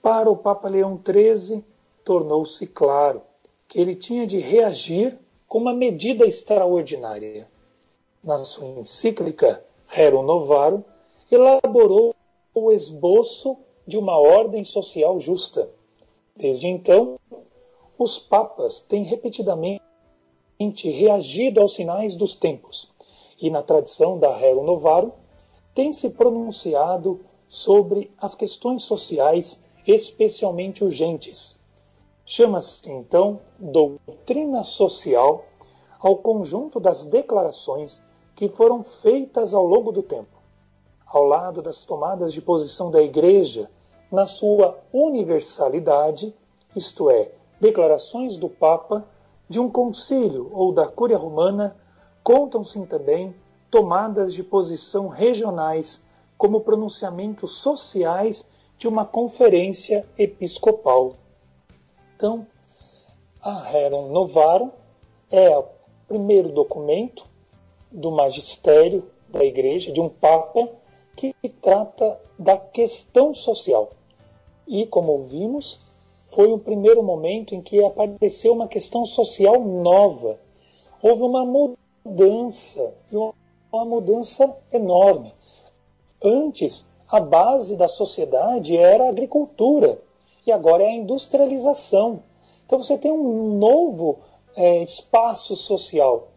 Para 0.00 0.30
o 0.30 0.36
Papa 0.36 0.70
Leão 0.70 0.98
XIII, 0.98 1.62
tornou-se 2.02 2.66
claro 2.66 3.20
que 3.68 3.78
ele 3.78 3.94
tinha 3.94 4.26
de 4.26 4.38
reagir 4.38 5.18
com 5.46 5.58
uma 5.58 5.74
medida 5.74 6.24
extraordinária. 6.26 7.46
Na 8.24 8.38
sua 8.38 8.68
encíclica 8.68 9.62
Rerum 9.86 10.22
Novarum, 10.22 10.82
elaborou 11.30 12.14
o 12.54 12.72
esboço 12.72 13.58
de 13.86 13.98
uma 13.98 14.18
ordem 14.18 14.64
social 14.64 15.18
justa. 15.18 15.68
Desde 16.36 16.68
então, 16.68 17.18
os 17.98 18.18
papas 18.18 18.80
têm 18.80 19.04
repetidamente 19.04 19.80
reagido 20.84 21.60
aos 21.60 21.74
sinais 21.74 22.14
dos 22.14 22.34
tempos 22.34 22.92
e, 23.40 23.48
na 23.48 23.62
tradição 23.62 24.18
da 24.18 24.36
Rerum 24.36 24.64
Novarum, 24.64 25.12
têm 25.74 25.94
se 25.94 26.10
pronunciado 26.10 27.20
sobre 27.48 28.12
as 28.18 28.34
questões 28.34 28.84
sociais 28.84 29.62
especialmente 29.86 30.84
urgentes. 30.84 31.58
Chama-se, 32.26 32.90
então, 32.90 33.40
doutrina 33.58 34.62
social 34.62 35.44
ao 35.98 36.16
conjunto 36.16 36.78
das 36.78 37.06
declarações 37.06 38.02
que 38.34 38.48
foram 38.48 38.82
feitas 38.82 39.54
ao 39.54 39.64
longo 39.64 39.90
do 39.90 40.02
tempo, 40.02 40.36
ao 41.06 41.24
lado 41.24 41.62
das 41.62 41.86
tomadas 41.86 42.34
de 42.34 42.42
posição 42.42 42.90
da 42.90 43.00
Igreja 43.00 43.70
na 44.10 44.26
sua 44.26 44.78
universalidade, 44.92 46.34
isto 46.74 47.10
é, 47.10 47.30
declarações 47.60 48.36
do 48.36 48.48
Papa, 48.48 49.04
de 49.48 49.60
um 49.60 49.70
concílio 49.70 50.50
ou 50.52 50.72
da 50.72 50.86
Cúria 50.86 51.16
Romana, 51.16 51.76
contam-se 52.22 52.84
também 52.86 53.34
tomadas 53.70 54.34
de 54.34 54.42
posição 54.42 55.08
regionais, 55.08 56.02
como 56.36 56.60
pronunciamentos 56.60 57.54
sociais 57.54 58.44
de 58.78 58.86
uma 58.86 59.04
conferência 59.04 60.06
episcopal. 60.18 61.14
Então, 62.14 62.46
a 63.40 63.62
Rerum 63.62 64.08
Novarum 64.10 64.70
é 65.30 65.56
o 65.56 65.64
primeiro 66.08 66.50
documento 66.50 67.24
do 67.90 68.10
magistério 68.10 69.10
da 69.28 69.44
Igreja, 69.44 69.92
de 69.92 70.00
um 70.00 70.08
Papa, 70.08 70.68
que 71.16 71.34
trata 71.62 72.20
da 72.38 72.56
questão 72.56 73.34
social. 73.34 73.90
E, 74.66 74.86
como 74.86 75.24
vimos, 75.24 75.80
foi 76.30 76.52
o 76.52 76.58
primeiro 76.58 77.02
momento 77.02 77.54
em 77.54 77.62
que 77.62 77.82
apareceu 77.84 78.52
uma 78.52 78.68
questão 78.68 79.04
social 79.04 79.60
nova. 79.60 80.38
Houve 81.02 81.22
uma 81.22 81.44
mudança, 81.44 82.94
uma 83.72 83.84
mudança 83.84 84.56
enorme. 84.72 85.32
Antes, 86.22 86.84
a 87.08 87.20
base 87.20 87.76
da 87.76 87.86
sociedade 87.86 88.76
era 88.76 89.04
a 89.04 89.10
agricultura 89.10 90.00
e 90.46 90.50
agora 90.50 90.82
é 90.82 90.88
a 90.88 90.94
industrialização. 90.94 92.20
Então 92.64 92.82
você 92.82 92.98
tem 92.98 93.12
um 93.12 93.58
novo 93.58 94.18
é, 94.56 94.82
espaço 94.82 95.54
social 95.54 96.28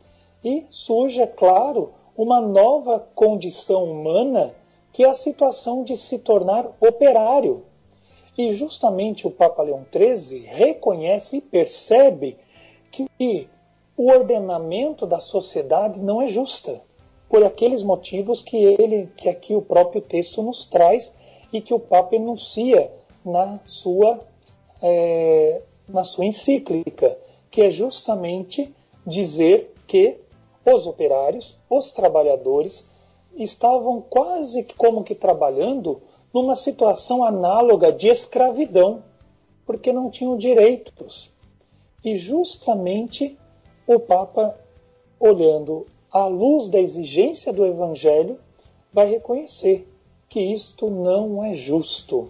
e 0.44 0.66
surge, 0.70 1.22
é 1.22 1.28
claro, 1.28 1.92
uma 2.16 2.40
nova 2.40 3.00
condição 3.16 3.84
humana 3.86 4.54
que 4.92 5.04
é 5.04 5.10
a 5.10 5.14
situação 5.14 5.84
de 5.84 5.96
se 5.96 6.20
tornar 6.20 6.68
operário. 6.80 7.64
E 8.40 8.54
justamente 8.54 9.28
o 9.28 9.32
Papa 9.32 9.64
Leão 9.64 9.86
XIII 9.92 10.46
reconhece 10.46 11.36
e 11.36 11.42
percebe 11.42 12.38
que 12.90 13.50
o 13.98 14.10
ordenamento 14.10 15.06
da 15.06 15.20
sociedade 15.20 16.02
não 16.02 16.22
é 16.22 16.30
justa, 16.30 16.82
por 17.28 17.44
aqueles 17.44 17.84
motivos 17.84 18.42
que 18.42 18.56
ele, 18.56 19.10
que 19.18 19.28
aqui 19.28 19.54
o 19.54 19.62
próprio 19.62 20.02
texto 20.02 20.42
nos 20.42 20.66
traz 20.66 21.14
e 21.52 21.60
que 21.60 21.74
o 21.74 21.80
Papa 21.82 22.16
enuncia 22.16 22.90
na 23.26 23.60
sua, 23.66 24.22
é, 24.82 25.62
na 25.90 26.06
sua 26.06 26.24
encíclica, 26.24 27.18
que 27.52 27.64
é 27.64 27.70
justamente 27.70 28.74
dizer 29.06 29.74
que 29.86 30.18
os 30.66 30.88
operários, 30.88 31.58
os 31.70 31.92
trabalhadores, 31.92 32.90
estavam 33.36 34.00
quase 34.00 34.64
como 34.78 35.04
que 35.04 35.14
trabalhando 35.14 36.02
numa 36.34 36.56
situação 36.56 37.24
análoga 37.24 37.92
de 37.92 38.08
escravidão, 38.08 39.04
porque 39.66 39.92
não 39.92 40.10
tinham 40.10 40.38
direitos. 40.38 41.32
E 42.04 42.16
justamente 42.16 43.38
o 43.86 44.00
Papa, 44.00 44.58
olhando 45.20 45.86
à 46.12 46.26
luz 46.26 46.70
da 46.70 46.80
exigência 46.80 47.52
do 47.52 47.66
Evangelho, 47.66 48.40
vai 48.94 49.10
reconhecer 49.10 49.88
que 50.28 50.40
isto 50.40 50.90
não 50.90 51.44
é 51.44 51.56
justo. 51.56 52.30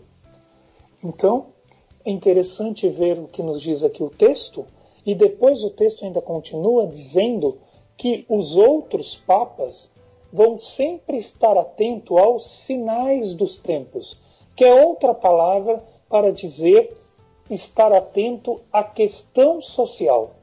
Então, 1.04 1.48
é 2.04 2.12
interessante 2.12 2.88
ver 2.88 3.20
o 3.20 3.28
que 3.28 3.44
nos 3.44 3.62
diz 3.62 3.84
aqui 3.84 4.04
o 4.04 4.10
texto, 4.10 4.66
e 5.06 5.14
depois 5.14 5.64
o 5.64 5.70
texto 5.70 6.06
ainda 6.06 6.22
continua 6.22 6.88
dizendo 6.88 7.58
que 7.98 8.26
os 8.30 8.56
outros 8.56 9.16
papas 9.16 9.92
vão 10.32 10.60
sempre 10.60 11.18
estar 11.18 11.58
atento 11.58 12.18
aos 12.18 12.46
sinais 12.46 13.34
dos 13.34 13.58
tempos, 13.58 14.20
que 14.56 14.64
é 14.64 14.84
outra 14.84 15.14
palavra 15.14 15.84
para 16.08 16.32
dizer 16.32 16.94
estar 17.50 17.92
atento 17.92 18.62
à 18.72 18.84
questão 18.84 19.60
social. 19.60 20.36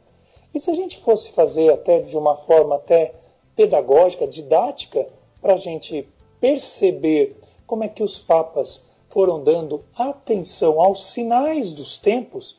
E 0.52 0.60
se 0.60 0.70
a 0.70 0.74
gente 0.74 0.98
fosse 0.98 1.30
fazer 1.30 1.72
até 1.72 2.00
de 2.00 2.16
uma 2.16 2.36
forma 2.36 2.76
até 2.76 3.14
pedagógica, 3.54 4.26
didática, 4.26 5.06
para 5.40 5.54
a 5.54 5.58
gente 5.58 6.08
perceber 6.40 7.36
como 7.66 7.84
é 7.84 7.88
que 7.88 8.02
os 8.02 8.18
papas 8.18 8.84
foram 9.10 9.42
dando 9.42 9.84
atenção 9.96 10.80
aos 10.80 11.04
sinais 11.06 11.72
dos 11.72 11.96
tempos, 11.98 12.56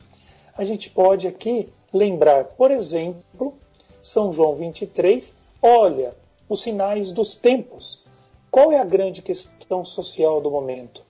a 0.56 0.64
gente 0.64 0.90
pode 0.90 1.26
aqui 1.26 1.68
lembrar, 1.92 2.44
por 2.44 2.70
exemplo, 2.70 3.54
São 4.02 4.32
João 4.32 4.54
23, 4.54 5.34
olha 5.62 6.14
os 6.48 6.62
sinais 6.62 7.12
dos 7.12 7.36
tempos. 7.36 8.02
Qual 8.50 8.72
é 8.72 8.78
a 8.78 8.84
grande 8.84 9.20
questão 9.20 9.84
social 9.84 10.40
do 10.40 10.50
momento? 10.50 11.04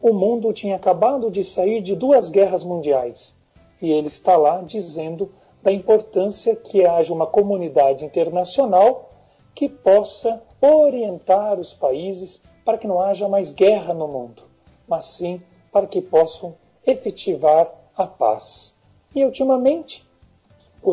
O 0.00 0.12
mundo 0.12 0.52
tinha 0.52 0.76
acabado 0.76 1.30
de 1.30 1.44
sair 1.44 1.82
de 1.82 1.94
duas 1.94 2.30
guerras 2.30 2.64
mundiais 2.64 3.36
e 3.80 3.90
ele 3.90 4.06
está 4.06 4.36
lá 4.36 4.62
dizendo 4.62 5.30
da 5.62 5.72
importância 5.72 6.54
que 6.54 6.84
haja 6.84 7.12
uma 7.12 7.26
comunidade 7.26 8.04
internacional 8.04 9.10
que 9.54 9.68
possa 9.68 10.42
orientar 10.60 11.58
os 11.58 11.74
países 11.74 12.40
para 12.64 12.78
que 12.78 12.86
não 12.86 13.00
haja 13.00 13.28
mais 13.28 13.52
guerra 13.52 13.92
no 13.92 14.06
mundo, 14.06 14.42
mas 14.86 15.04
sim 15.06 15.42
para 15.72 15.86
que 15.86 16.00
possam 16.00 16.54
efetivar 16.86 17.72
a 17.96 18.06
paz. 18.06 18.76
E 19.14 19.24
ultimamente, 19.24 20.06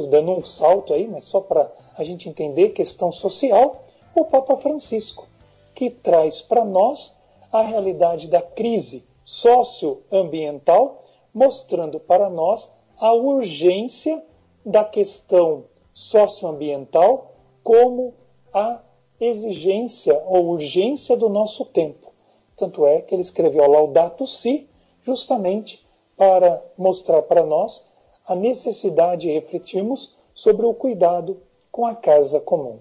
dando 0.10 0.32
um 0.32 0.44
salto 0.44 0.94
aí, 0.94 1.08
mas 1.08 1.26
só 1.26 1.42
para 1.42 1.72
a 1.98 2.04
gente 2.04 2.28
entender 2.30 2.70
questão 2.70 3.12
social, 3.12 3.84
o 4.16 4.26
Papa 4.26 4.58
Francisco, 4.58 5.28
que 5.74 5.90
traz 5.90 6.42
para 6.42 6.64
nós 6.64 7.16
a 7.52 7.62
realidade 7.62 8.28
da 8.28 8.42
crise 8.42 9.04
socioambiental, 9.24 11.04
mostrando 11.34 12.00
para 12.00 12.30
nós 12.30 12.72
a 12.98 13.14
urgência 13.14 14.24
da 14.66 14.84
questão 14.84 15.66
socioambiental 15.94 17.34
como 17.64 18.14
a 18.54 18.82
exigência 19.20 20.22
ou 20.28 20.48
urgência 20.48 21.16
do 21.16 21.30
nosso 21.30 21.66
tempo. 21.66 22.12
Tanto 22.56 22.86
é 22.86 23.02
que 23.02 23.14
ele 23.14 23.22
escreveu 23.22 23.70
Laudato 23.70 24.26
Si, 24.26 24.70
justamente 25.02 25.86
para 26.16 26.64
mostrar 26.78 27.22
para 27.22 27.44
nós 27.44 27.86
a 28.26 28.36
necessidade 28.36 29.24
de 29.24 29.34
refletirmos 29.34 30.16
sobre 30.34 30.66
o 30.66 30.74
cuidado 30.74 31.42
com 31.76 31.86
a 31.86 31.94
casa 31.94 32.40
comum. 32.40 32.80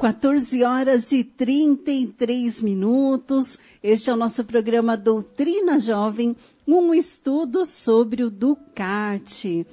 14 0.00 0.64
horas 0.64 1.12
e 1.12 1.22
33 1.22 2.60
minutos. 2.60 3.60
Este 3.80 4.10
é 4.10 4.12
o 4.12 4.16
nosso 4.16 4.44
programa 4.44 4.96
Doutrina 4.96 5.78
Jovem, 5.78 6.36
um 6.66 6.92
estudo 6.92 7.64
sobre 7.64 8.24
o 8.24 8.30
Ducati. 8.30 9.64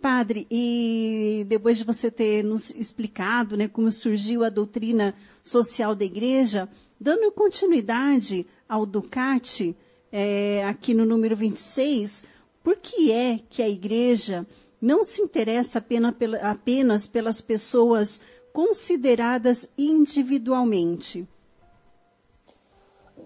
Padre, 0.00 0.46
e 0.50 1.44
depois 1.50 1.76
de 1.76 1.84
você 1.84 2.10
ter 2.10 2.42
nos 2.42 2.70
explicado 2.70 3.54
né, 3.54 3.68
como 3.68 3.92
surgiu 3.92 4.42
a 4.42 4.48
doutrina 4.48 5.14
social 5.42 5.94
da 5.94 6.06
igreja, 6.06 6.66
dando 6.98 7.30
continuidade 7.30 8.46
ao 8.66 8.86
Ducati, 8.86 9.76
é, 10.10 10.64
aqui 10.64 10.94
no 10.94 11.04
número 11.04 11.36
26, 11.36 12.24
por 12.64 12.78
que 12.78 13.12
é 13.12 13.38
que 13.50 13.60
a 13.60 13.68
igreja 13.68 14.46
não 14.82 15.04
se 15.04 15.22
interessa 15.22 15.78
apenas, 15.78 16.12
apenas 16.42 17.06
pelas 17.06 17.40
pessoas 17.40 18.20
consideradas 18.52 19.70
individualmente? 19.78 21.24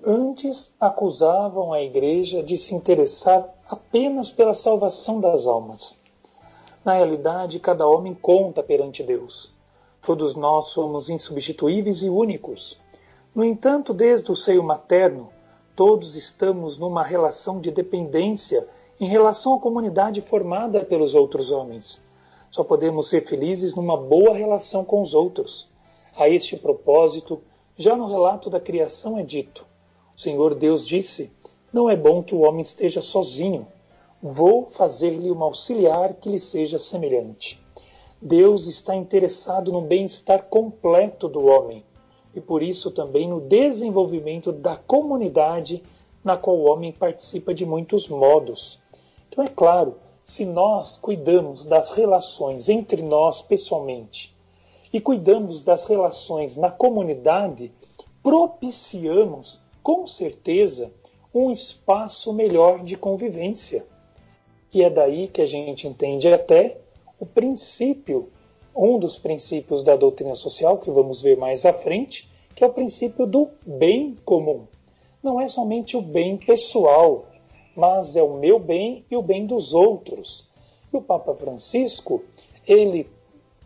Antes 0.05 0.75
acusavam 0.79 1.73
a 1.73 1.81
igreja 1.81 2.43
de 2.43 2.59
se 2.59 2.75
interessar 2.75 3.49
apenas 3.67 4.31
pela 4.31 4.53
salvação 4.53 5.19
das 5.19 5.47
almas. 5.47 5.99
Na 6.85 6.93
realidade, 6.93 7.59
cada 7.59 7.89
homem 7.89 8.15
conta 8.15 8.63
perante 8.63 9.03
Deus. 9.03 9.51
Todos 10.03 10.37
nós 10.37 10.69
somos 10.69 11.09
insubstituíveis 11.09 12.03
e 12.03 12.11
únicos. 12.11 12.79
No 13.35 13.43
entanto, 13.43 13.95
desde 13.95 14.31
o 14.31 14.37
seio 14.37 14.63
materno, 14.63 15.31
todos 15.75 16.15
estamos 16.17 16.77
numa 16.77 17.03
relação 17.03 17.61
de 17.61 17.71
dependência 17.71 18.69
em 18.99 19.07
relação 19.07 19.55
à 19.55 19.61
comunidade 19.61 20.21
formada 20.21 20.85
pelos 20.85 21.15
outros 21.15 21.51
homens. 21.51 22.05
Só 22.51 22.65
podemos 22.65 23.09
ser 23.09 23.27
felizes 23.27 23.75
numa 23.75 23.97
boa 23.97 24.35
relação 24.35 24.85
com 24.85 25.03
os 25.03 25.15
outros. 25.15 25.69
A 26.17 26.29
este 26.29 26.57
propósito, 26.57 27.41
já 27.77 27.95
no 27.95 28.07
relato 28.07 28.49
da 28.49 28.59
criação 28.59 29.19
é 29.19 29.23
dito: 29.23 29.67
O 30.17 30.21
Senhor 30.21 30.55
Deus 30.55 30.87
disse: 30.87 31.31
Não 31.73 31.91
é 31.91 31.97
bom 31.97 32.23
que 32.23 32.35
o 32.35 32.41
homem 32.41 32.63
esteja 32.63 33.03
sozinho. 33.03 33.67
Vou 34.23 34.67
fazer-lhe 34.67 35.31
uma 35.31 35.45
auxiliar 35.45 36.15
que 36.15 36.31
lhe 36.31 36.39
seja 36.39 36.79
semelhante. 36.79 37.63
Deus 38.21 38.67
está 38.67 38.95
interessado 38.95 39.71
no 39.71 39.83
bem-estar 39.83 40.45
completo 40.45 41.29
do 41.29 41.45
homem 41.45 41.85
e 42.35 42.41
por 42.41 42.63
isso 42.63 42.91
também 42.91 43.29
no 43.29 43.41
desenvolvimento 43.41 44.53
da 44.53 44.77
comunidade 44.77 45.83
na 46.23 46.37
qual 46.37 46.57
o 46.57 46.65
homem 46.71 46.93
participa 46.93 47.55
de 47.55 47.65
muitos 47.65 48.09
modos. 48.09 48.81
Então, 49.37 49.45
é 49.45 49.49
claro, 49.49 49.97
se 50.25 50.47
nós 50.47 50.97
cuidamos 50.97 51.67
das 51.67 51.91
relações 51.91 52.71
entre 52.71 53.03
nós 53.03 53.43
pessoalmente 53.43 54.35
e 54.91 54.99
cuidamos 54.99 55.63
das 55.63 55.85
relações 55.85 56.57
na 56.57 56.71
comunidade, 56.71 57.71
propiciamos, 58.23 59.61
com 59.83 60.07
certeza, 60.07 60.91
um 61.35 61.51
espaço 61.51 62.33
melhor 62.33 62.83
de 62.83 62.97
convivência. 62.97 63.87
E 64.73 64.83
é 64.83 64.89
daí 64.89 65.29
que 65.29 65.43
a 65.43 65.47
gente 65.47 65.87
entende 65.87 66.33
até 66.33 66.79
o 67.21 67.27
princípio, 67.27 68.31
um 68.75 68.99
dos 68.99 69.19
princípios 69.19 69.83
da 69.83 69.97
doutrina 69.97 70.35
social, 70.35 70.79
que 70.79 70.91
vamos 70.91 71.21
ver 71.21 71.37
mais 71.37 71.67
à 71.67 71.75
frente, 71.75 72.27
que 72.55 72.65
é 72.65 72.67
o 72.67 72.73
princípio 72.73 73.27
do 73.27 73.51
bem 73.67 74.17
comum. 74.25 74.67
Não 75.23 75.39
é 75.39 75.47
somente 75.47 75.95
o 75.95 76.01
bem 76.01 76.39
pessoal, 76.39 77.27
mas 77.77 78.17
é 78.17 78.23
o 78.23 78.33
meu 78.33 78.59
bem 78.59 79.05
e 79.11 79.17
o 79.17 79.23
bem 79.23 79.47
dos 79.47 79.75
outros. 79.75 80.49
E 80.93 80.97
o 80.97 81.03
Papa 81.03 81.35
Francisco, 81.35 82.23
ele 82.67 83.07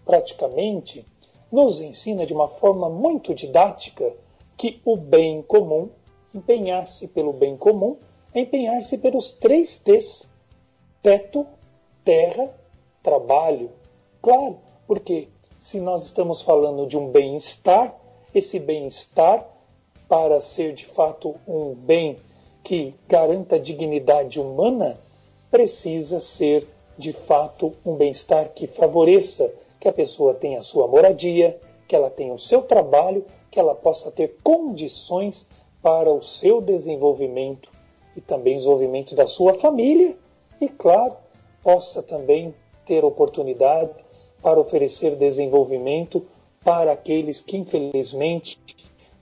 praticamente 0.05 1.07
nos 1.51 1.81
ensina 1.81 2.27
de 2.27 2.35
uma 2.35 2.49
forma 2.49 2.91
muito 2.91 3.33
didática 3.33 4.13
que 4.57 4.81
o 4.85 4.97
bem 4.97 5.41
comum, 5.43 5.89
empenhar-se 6.35 7.07
pelo 7.07 7.33
bem 7.33 7.57
comum, 7.57 7.97
é 8.35 8.41
empenhar-se 8.41 8.99
pelos 8.99 9.31
três 9.31 9.79
T's: 9.79 10.29
teto, 11.01 11.47
terra, 12.05 12.53
trabalho. 13.03 13.71
Claro, 14.21 14.59
porque 14.87 15.29
se 15.59 15.81
nós 15.81 16.05
estamos 16.05 16.43
falando 16.43 16.87
de 16.87 16.99
um 16.99 17.09
bem-estar, 17.09 17.95
esse 18.35 18.59
bem-estar, 18.59 19.47
para 20.09 20.41
ser 20.41 20.75
de 20.75 20.87
fato 20.87 21.37
um 21.47 21.75
bem 21.75 22.17
que 22.63 22.95
garanta 23.09 23.57
a 23.57 23.59
dignidade 23.59 24.41
humana 24.41 24.99
precisa 25.51 26.21
ser, 26.21 26.67
de 26.97 27.13
fato, 27.13 27.73
um 27.85 27.95
bem-estar 27.95 28.51
que 28.55 28.67
favoreça 28.67 29.53
que 29.79 29.89
a 29.89 29.93
pessoa 29.93 30.35
tenha 30.35 30.59
a 30.59 30.63
sua 30.63 30.87
moradia, 30.87 31.59
que 31.89 31.97
ela 31.97 32.11
tenha 32.11 32.33
o 32.33 32.39
seu 32.39 32.63
trabalho, 32.63 33.25
que 33.51 33.59
ela 33.59 33.75
possa 33.75 34.11
ter 34.11 34.37
condições 34.45 35.47
para 35.83 36.13
o 36.13 36.23
seu 36.23 36.61
desenvolvimento 36.61 37.71
e 38.17 38.21
também 38.21 38.57
desenvolvimento 38.57 39.15
da 39.15 39.27
sua 39.27 39.55
família 39.55 40.15
e, 40.61 40.69
claro, 40.69 41.17
possa 41.63 42.03
também 42.03 42.55
ter 42.85 43.05
oportunidade 43.05 43.91
para 44.43 44.61
oferecer 44.61 45.17
desenvolvimento 45.17 46.25
para 46.63 46.93
aqueles 46.93 47.41
que, 47.41 47.57
infelizmente, 47.57 48.59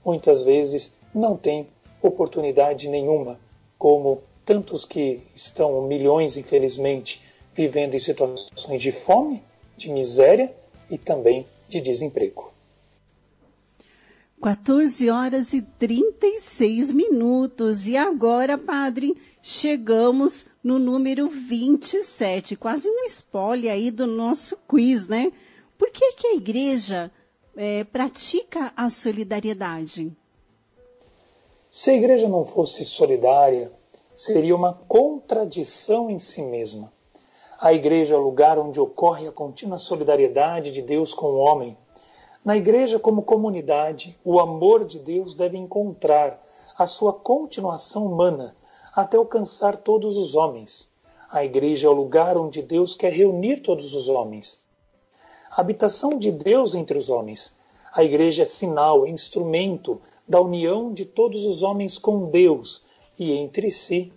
muitas 0.03 0.41
vezes 0.41 0.97
não 1.13 1.35
têm 1.35 1.67
oportunidade 2.01 2.87
nenhuma, 2.87 3.39
como 3.77 4.21
tantos 4.45 4.85
que 4.85 5.21
estão, 5.35 5.87
milhões 5.87 6.37
infelizmente, 6.37 7.21
vivendo 7.53 7.95
em 7.95 7.99
situações 7.99 8.81
de 8.81 8.91
fome, 8.91 9.43
de 9.77 9.91
miséria 9.91 10.53
e 10.89 10.97
também 10.97 11.45
de 11.67 11.79
desemprego. 11.81 12.51
14 14.41 15.09
horas 15.09 15.53
e 15.53 15.61
36 15.61 16.93
minutos. 16.93 17.87
E 17.87 17.97
agora, 17.97 18.57
padre, 18.57 19.15
chegamos 19.41 20.47
no 20.63 20.79
número 20.79 21.27
27. 21.27 22.55
Quase 22.55 22.89
um 22.89 23.03
spoiler 23.05 23.71
aí 23.71 23.91
do 23.91 24.07
nosso 24.07 24.57
quiz, 24.67 25.07
né? 25.07 25.31
Por 25.77 25.89
que, 25.91 26.13
que 26.13 26.27
a 26.27 26.35
igreja 26.35 27.11
é, 27.55 27.83
pratica 27.83 28.71
a 28.75 28.89
solidariedade? 28.89 30.11
Se 31.71 31.91
a 31.91 31.93
igreja 31.93 32.27
não 32.27 32.43
fosse 32.43 32.83
solidária, 32.83 33.71
seria 34.15 34.55
uma 34.55 34.73
contradição 34.87 36.09
em 36.09 36.17
si 36.17 36.41
mesma. 36.41 36.91
A 37.61 37.71
igreja 37.71 38.15
é 38.15 38.17
o 38.17 38.21
lugar 38.21 38.57
onde 38.57 38.79
ocorre 38.79 39.27
a 39.27 39.31
contínua 39.31 39.77
solidariedade 39.77 40.71
de 40.71 40.81
Deus 40.81 41.13
com 41.13 41.27
o 41.27 41.37
homem. 41.37 41.77
Na 42.43 42.57
igreja, 42.57 42.97
como 42.97 43.21
comunidade, 43.21 44.17
o 44.25 44.39
amor 44.39 44.83
de 44.83 44.97
Deus 44.97 45.35
deve 45.35 45.59
encontrar 45.59 46.41
a 46.75 46.87
sua 46.87 47.13
continuação 47.13 48.03
humana 48.07 48.55
até 48.91 49.17
alcançar 49.17 49.77
todos 49.77 50.17
os 50.17 50.35
homens. 50.35 50.91
A 51.29 51.45
igreja 51.45 51.87
é 51.87 51.91
o 51.91 51.93
lugar 51.93 52.35
onde 52.35 52.63
Deus 52.63 52.95
quer 52.95 53.13
reunir 53.13 53.59
todos 53.59 53.93
os 53.93 54.09
homens. 54.09 54.59
A 55.51 55.61
habitação 55.61 56.17
de 56.17 56.31
Deus 56.31 56.73
entre 56.73 56.97
os 56.97 57.11
homens. 57.11 57.55
A 57.93 58.03
igreja 58.03 58.41
é 58.41 58.45
sinal, 58.45 59.05
é 59.05 59.09
instrumento 59.09 60.01
da 60.29 60.39
união 60.39 60.93
de 60.93 61.05
todos 61.05 61.43
os 61.43 61.63
homens 61.63 61.97
com 61.97 62.29
Deus 62.29 62.83
e 63.17 63.31
entre 63.31 63.71
si. 63.71 64.13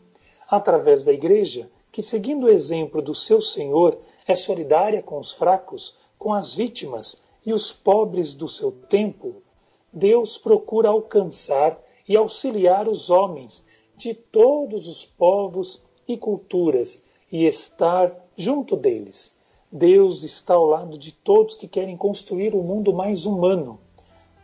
Através 0.46 1.02
da 1.02 1.12
igreja, 1.12 1.70
que, 1.90 2.02
seguindo 2.02 2.44
o 2.44 2.50
exemplo 2.50 3.00
do 3.00 3.14
seu 3.14 3.40
Senhor, 3.40 3.98
é 4.26 4.36
solidária 4.36 5.02
com 5.02 5.18
os 5.18 5.32
fracos, 5.32 5.96
com 6.18 6.34
as 6.34 6.54
vítimas 6.54 7.20
e 7.44 7.52
os 7.52 7.72
pobres 7.72 8.34
do 8.34 8.48
seu 8.48 8.70
tempo, 8.70 9.42
Deus 9.90 10.36
procura 10.36 10.90
alcançar 10.90 11.82
e 12.06 12.16
auxiliar 12.16 12.88
os 12.88 13.08
homens 13.08 13.66
de 13.96 14.12
todos 14.12 14.86
os 14.86 15.06
povos 15.06 15.82
e 16.06 16.16
culturas 16.16 17.02
e 17.30 17.46
estar 17.46 18.14
junto 18.36 18.76
deles. 18.76 19.34
Deus 19.70 20.22
está 20.22 20.54
ao 20.54 20.66
lado 20.66 20.98
de 20.98 21.12
todos 21.12 21.54
que 21.54 21.66
querem 21.66 21.96
construir 21.96 22.54
um 22.54 22.62
mundo 22.62 22.92
mais 22.92 23.24
humano. 23.24 23.80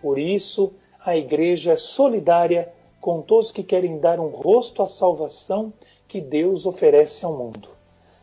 Por 0.00 0.18
isso, 0.18 0.72
a 1.08 1.16
Igreja 1.16 1.72
é 1.72 1.76
solidária 1.76 2.70
com 3.00 3.22
todos 3.22 3.50
que 3.50 3.62
querem 3.62 3.98
dar 3.98 4.20
um 4.20 4.28
rosto 4.28 4.82
à 4.82 4.86
salvação 4.86 5.72
que 6.06 6.20
Deus 6.20 6.66
oferece 6.66 7.24
ao 7.24 7.34
mundo. 7.34 7.70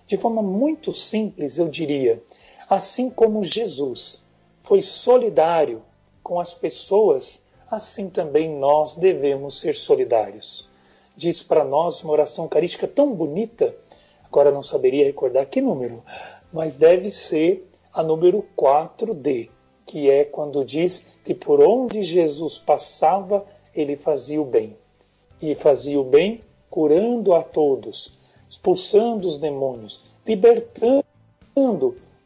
De 0.05 0.17
forma 0.17 0.43
muito 0.43 0.93
simples, 0.93 1.57
eu 1.57 1.67
diria, 1.67 2.21
assim 2.69 3.09
como 3.09 3.43
Jesus 3.43 4.23
foi 4.61 4.83
solidário 4.83 5.81
com 6.21 6.39
as 6.39 6.53
pessoas, 6.53 7.41
assim 7.71 8.07
também 8.07 8.49
nós 8.49 8.93
devemos 8.93 9.59
ser 9.59 9.73
solidários. 9.73 10.69
Diz 11.17 11.41
para 11.41 11.65
nós 11.65 12.03
uma 12.03 12.13
oração 12.13 12.47
carística 12.47 12.87
tão 12.87 13.15
bonita, 13.15 13.75
agora 14.23 14.51
não 14.51 14.61
saberia 14.61 15.05
recordar 15.05 15.47
que 15.47 15.59
número, 15.59 16.03
mas 16.53 16.77
deve 16.77 17.09
ser 17.09 17.67
a 17.91 18.03
número 18.03 18.45
4D, 18.55 19.49
que 19.87 20.07
é 20.07 20.23
quando 20.23 20.63
diz 20.63 21.14
que 21.25 21.33
por 21.33 21.59
onde 21.59 22.03
Jesus 22.03 22.59
passava, 22.59 23.43
ele 23.73 23.97
fazia 23.97 24.39
o 24.39 24.45
bem. 24.45 24.77
E 25.41 25.55
fazia 25.55 25.99
o 25.99 26.03
bem 26.03 26.39
curando 26.69 27.33
a 27.33 27.41
todos, 27.41 28.15
expulsando 28.47 29.27
os 29.27 29.39
demônios, 29.39 30.01
libertando 30.25 31.03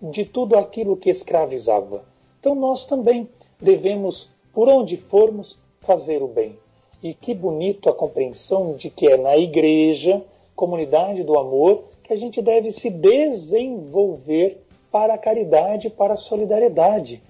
de 0.02 0.26
tudo 0.26 0.58
aquilo 0.58 0.98
que 0.98 1.10
escravizava. 1.10 2.04
Então 2.40 2.54
nós 2.54 2.84
também 2.84 3.30
devemos, 3.60 4.30
por 4.54 4.68
onde 4.68 4.98
formos, 4.98 5.58
fazer 5.80 6.22
o 6.22 6.28
bem. 6.28 6.58
E 7.02 7.14
que 7.14 7.34
bonito 7.34 7.90
a 7.90 7.94
compreensão 7.94 8.74
de 8.74 8.90
que 8.90 9.08
é 9.08 9.16
na 9.16 9.38
igreja, 9.38 10.22
comunidade 10.56 11.24
do 11.24 11.40
amor, 11.40 11.86
que 12.04 12.12
a 12.12 12.18
gente 12.18 12.42
deve 12.42 12.70
se 12.70 12.90
desenvolver 12.90 14.62
para 14.92 15.14
a 15.14 15.18
caridade, 15.18 15.90
para 15.90 16.14
a 16.14 16.18
solidariedade, 16.18 17.22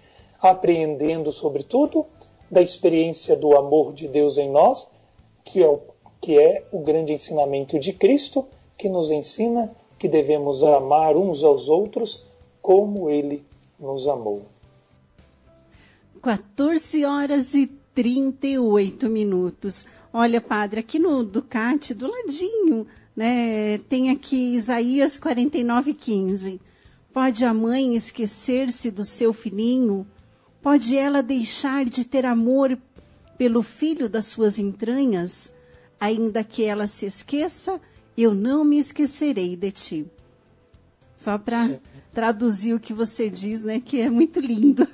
apreendendo, 0.41 1.31
sobretudo, 1.31 2.05
da 2.49 2.61
experiência 2.61 3.35
do 3.35 3.55
amor 3.55 3.93
de 3.93 4.07
Deus 4.07 4.37
em 4.37 4.49
nós, 4.49 4.89
que 5.43 5.61
é 5.61 5.67
o 5.67 5.79
que 6.21 6.37
é 6.37 6.65
o 6.71 6.79
grande 6.79 7.13
ensinamento 7.13 7.79
de 7.79 7.93
Cristo, 7.93 8.45
que 8.77 8.89
nos 8.89 9.09
ensina 9.09 9.71
que 9.97 10.07
devemos 10.07 10.63
amar 10.63 11.15
uns 11.15 11.43
aos 11.43 11.69
outros 11.69 12.25
como 12.61 13.09
ele 13.09 13.43
nos 13.79 14.07
amou. 14.07 14.43
14 16.21 17.05
horas 17.05 17.53
e 17.53 17.67
38 17.95 19.09
minutos. 19.09 19.85
Olha, 20.11 20.41
padre, 20.41 20.81
aqui 20.81 20.99
no 20.99 21.23
Ducati, 21.23 21.93
do 21.93 22.07
ladinho, 22.07 22.85
né, 23.15 23.77
tem 23.89 24.09
aqui 24.09 24.55
Isaías 24.55 25.17
49, 25.17 25.93
15. 25.93 26.59
Pode 27.13 27.45
a 27.45 27.53
mãe 27.53 27.95
esquecer-se 27.95 28.91
do 28.91 29.03
seu 29.03 29.33
filhinho? 29.33 30.05
Pode 30.61 30.97
ela 30.97 31.21
deixar 31.21 31.85
de 31.85 32.03
ter 32.03 32.25
amor 32.25 32.77
pelo 33.37 33.63
filho 33.63 34.09
das 34.09 34.25
suas 34.25 34.59
entranhas? 34.59 35.51
ainda 35.99 36.43
que 36.43 36.63
ela 36.63 36.87
se 36.87 37.05
esqueça, 37.05 37.79
eu 38.17 38.33
não 38.33 38.63
me 38.63 38.79
esquecerei 38.79 39.55
de 39.55 39.71
ti. 39.71 40.05
Só 41.17 41.37
para 41.37 41.79
traduzir 42.13 42.73
o 42.73 42.79
que 42.79 42.93
você 42.93 43.29
diz, 43.29 43.61
né, 43.61 43.81
que 43.83 43.99
é 43.99 44.09
muito 44.09 44.39
lindo. 44.39 44.87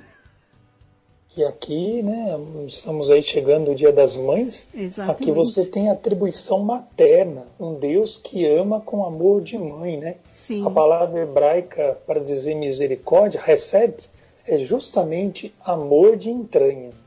E 1.36 1.44
aqui, 1.44 2.02
né, 2.02 2.34
estamos 2.66 3.10
aí 3.10 3.22
chegando 3.22 3.70
o 3.70 3.74
Dia 3.74 3.92
das 3.92 4.16
Mães. 4.16 4.68
Exatamente. 4.74 5.22
Aqui 5.22 5.30
você 5.30 5.66
tem 5.66 5.90
a 5.90 5.92
atribuição 5.92 6.60
materna, 6.60 7.46
um 7.60 7.74
Deus 7.74 8.16
que 8.16 8.46
ama 8.46 8.80
com 8.80 9.04
amor 9.04 9.42
de 9.42 9.58
mãe, 9.58 9.98
né? 9.98 10.16
Sim. 10.32 10.66
A 10.66 10.70
palavra 10.70 11.22
hebraica 11.22 11.98
para 12.06 12.20
dizer 12.20 12.54
misericórdia, 12.54 13.38
recebe, 13.40 13.96
é 14.46 14.58
justamente 14.58 15.54
amor 15.64 16.16
de 16.16 16.30
entranhas. 16.30 17.06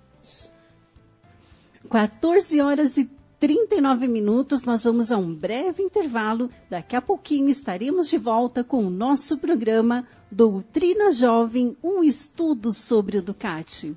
14 1.89 2.61
horas 2.61 2.97
e 2.97 3.09
39 3.39 4.07
minutos, 4.07 4.65
nós 4.65 4.83
vamos 4.83 5.11
a 5.11 5.17
um 5.17 5.33
breve 5.33 5.81
intervalo. 5.81 6.49
Daqui 6.69 6.95
a 6.95 7.01
pouquinho 7.01 7.49
estaremos 7.49 8.09
de 8.09 8.17
volta 8.17 8.63
com 8.63 8.83
o 8.85 8.89
nosso 8.89 9.37
programa 9.37 10.05
Doutrina 10.29 11.11
Jovem, 11.11 11.75
um 11.81 12.03
estudo 12.03 12.73
sobre 12.73 13.17
o 13.17 13.21
Ducati. 13.21 13.95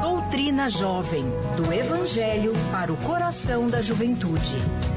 Doutrina 0.00 0.68
Jovem, 0.68 1.24
do 1.56 1.72
Evangelho 1.72 2.52
para 2.70 2.92
o 2.92 2.96
coração 2.98 3.68
da 3.68 3.80
juventude. 3.80 4.93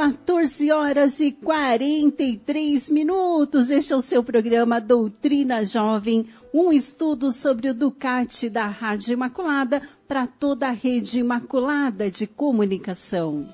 14 0.00 0.72
horas 0.72 1.20
e 1.20 1.30
43 1.30 2.88
minutos. 2.88 3.68
Este 3.68 3.92
é 3.92 3.96
o 3.96 4.00
seu 4.00 4.24
programa 4.24 4.80
Doutrina 4.80 5.62
Jovem, 5.62 6.26
um 6.54 6.72
estudo 6.72 7.30
sobre 7.30 7.68
o 7.68 7.74
Ducati 7.74 8.48
da 8.48 8.64
Rádio 8.66 9.12
Imaculada 9.12 9.82
para 10.08 10.26
toda 10.26 10.68
a 10.68 10.70
rede 10.70 11.20
imaculada 11.20 12.10
de 12.10 12.26
comunicação. 12.26 13.46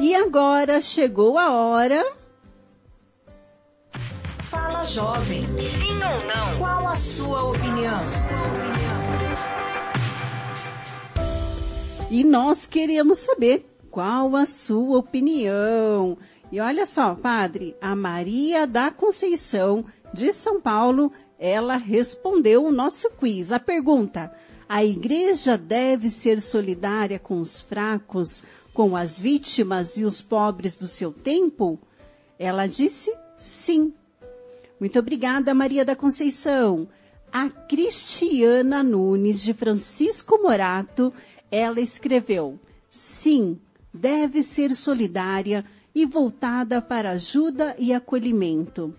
E 0.00 0.12
agora 0.12 0.80
chegou 0.80 1.38
a 1.38 1.52
hora. 1.52 2.04
Fala 4.40 4.84
jovem. 4.84 5.46
Sim 5.46 5.94
ou 5.94 6.26
não? 6.26 6.58
Qual 6.58 6.88
a 6.88 6.96
sua 6.96 7.50
opinião? 7.50 8.81
E 12.12 12.22
nós 12.24 12.66
queremos 12.66 13.20
saber 13.20 13.64
qual 13.90 14.36
a 14.36 14.44
sua 14.44 14.98
opinião. 14.98 16.18
E 16.52 16.60
olha 16.60 16.84
só, 16.84 17.14
padre, 17.14 17.74
a 17.80 17.96
Maria 17.96 18.66
da 18.66 18.90
Conceição 18.90 19.82
de 20.12 20.30
São 20.30 20.60
Paulo, 20.60 21.10
ela 21.38 21.78
respondeu 21.78 22.66
o 22.66 22.70
nosso 22.70 23.08
quiz. 23.12 23.50
A 23.50 23.58
pergunta: 23.58 24.30
a 24.68 24.84
igreja 24.84 25.56
deve 25.56 26.10
ser 26.10 26.42
solidária 26.42 27.18
com 27.18 27.40
os 27.40 27.62
fracos, 27.62 28.44
com 28.74 28.94
as 28.94 29.18
vítimas 29.18 29.96
e 29.96 30.04
os 30.04 30.20
pobres 30.20 30.76
do 30.76 30.86
seu 30.86 31.14
tempo? 31.14 31.78
Ela 32.38 32.66
disse 32.66 33.10
sim. 33.38 33.94
Muito 34.78 34.98
obrigada, 34.98 35.54
Maria 35.54 35.82
da 35.82 35.96
Conceição. 35.96 36.86
A 37.32 37.48
Cristiana 37.48 38.82
Nunes 38.82 39.40
de 39.40 39.54
Francisco 39.54 40.36
Morato 40.42 41.10
ela 41.52 41.80
escreveu: 41.80 42.58
sim, 42.90 43.58
deve 43.92 44.42
ser 44.42 44.74
solidária 44.74 45.64
e 45.94 46.06
voltada 46.06 46.80
para 46.80 47.10
ajuda 47.10 47.76
e 47.78 47.92
acolhimento. 47.92 48.94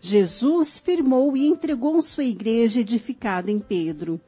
Jesus 0.00 0.78
firmou 0.78 1.36
e 1.36 1.46
entregou 1.46 2.02
sua 2.02 2.24
igreja 2.24 2.80
edificada 2.80 3.52
em 3.52 3.60
Pedro, 3.60 4.20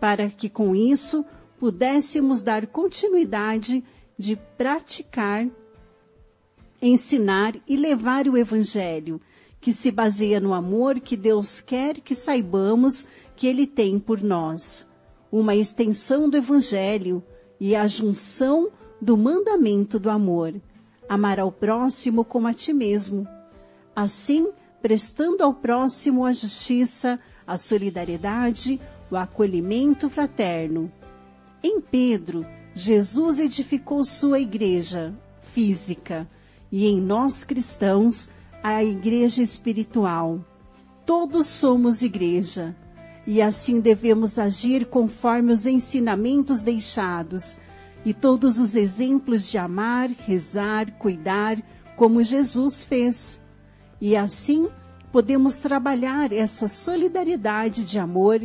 para 0.00 0.28
que 0.28 0.48
com 0.48 0.74
isso 0.74 1.24
pudéssemos 1.60 2.42
dar 2.42 2.66
continuidade 2.66 3.84
de 4.18 4.34
praticar, 4.58 5.46
ensinar 6.80 7.54
e 7.68 7.76
levar 7.76 8.26
o 8.26 8.36
evangelho, 8.36 9.20
que 9.60 9.72
se 9.72 9.92
baseia 9.92 10.40
no 10.40 10.52
amor 10.52 10.98
que 10.98 11.16
Deus 11.16 11.60
quer 11.60 12.00
que 12.00 12.16
saibamos 12.16 13.06
que 13.36 13.46
ele 13.46 13.64
tem 13.64 14.00
por 14.00 14.20
nós, 14.20 14.84
uma 15.32 15.56
extensão 15.56 16.28
do 16.28 16.36
Evangelho 16.36 17.24
e 17.58 17.74
a 17.74 17.86
junção 17.86 18.70
do 19.00 19.16
mandamento 19.16 19.98
do 19.98 20.10
amor, 20.10 20.54
amar 21.08 21.40
ao 21.40 21.50
próximo 21.50 22.22
como 22.22 22.46
a 22.46 22.52
ti 22.52 22.74
mesmo. 22.74 23.26
Assim, 23.96 24.50
prestando 24.82 25.42
ao 25.42 25.54
próximo 25.54 26.26
a 26.26 26.32
justiça, 26.34 27.18
a 27.46 27.56
solidariedade, 27.56 28.78
o 29.10 29.16
acolhimento 29.16 30.10
fraterno. 30.10 30.92
Em 31.62 31.80
Pedro, 31.80 32.46
Jesus 32.74 33.38
edificou 33.38 34.04
sua 34.04 34.38
igreja 34.38 35.14
física 35.40 36.26
e 36.70 36.86
em 36.86 37.00
nós 37.00 37.44
cristãos, 37.44 38.28
a 38.62 38.82
igreja 38.82 39.42
espiritual. 39.42 40.40
Todos 41.04 41.46
somos 41.46 42.02
igreja 42.02 42.76
e 43.26 43.40
assim 43.40 43.80
devemos 43.80 44.38
agir 44.38 44.86
conforme 44.86 45.52
os 45.52 45.66
ensinamentos 45.66 46.62
deixados 46.62 47.58
e 48.04 48.12
todos 48.12 48.58
os 48.58 48.74
exemplos 48.74 49.48
de 49.48 49.58
amar, 49.58 50.10
rezar, 50.10 50.90
cuidar, 50.98 51.62
como 51.96 52.22
Jesus 52.22 52.82
fez. 52.82 53.40
E 54.00 54.16
assim 54.16 54.68
podemos 55.12 55.58
trabalhar 55.58 56.32
essa 56.32 56.66
solidariedade 56.66 57.84
de 57.84 57.98
amor, 57.98 58.40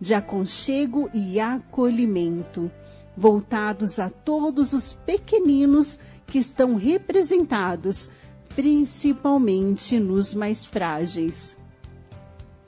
de 0.00 0.14
aconchego 0.14 1.10
e 1.12 1.38
acolhimento, 1.38 2.70
voltados 3.14 3.98
a 3.98 4.08
todos 4.08 4.72
os 4.72 4.94
pequeninos 4.94 6.00
que 6.26 6.38
estão 6.38 6.76
representados, 6.76 8.08
principalmente 8.56 10.00
nos 10.00 10.32
mais 10.32 10.64
frágeis. 10.64 11.56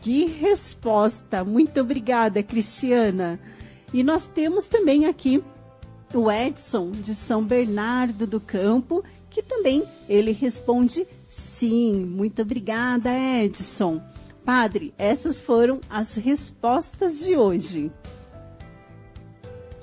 Que 0.05 0.27
resposta! 0.27 1.43
Muito 1.43 1.81
obrigada, 1.81 2.43
Cristiana. 2.43 3.41
E 3.91 4.03
nós 4.03 4.29
temos 4.29 4.69
também 4.69 5.07
aqui 5.07 5.43
o 6.13 6.31
Edson 6.31 6.91
de 6.91 7.15
São 7.15 7.43
Bernardo 7.43 8.27
do 8.27 8.39
Campo, 8.39 9.03
que 9.31 9.43
também 9.43 9.83
ele 10.07 10.31
responde 10.31 11.07
sim. 11.27 11.95
Muito 11.95 12.43
obrigada, 12.43 13.09
Edson. 13.19 13.99
Padre, 14.45 14.93
essas 14.99 15.39
foram 15.39 15.81
as 15.89 16.17
respostas 16.17 17.21
de 17.21 17.35
hoje. 17.39 17.91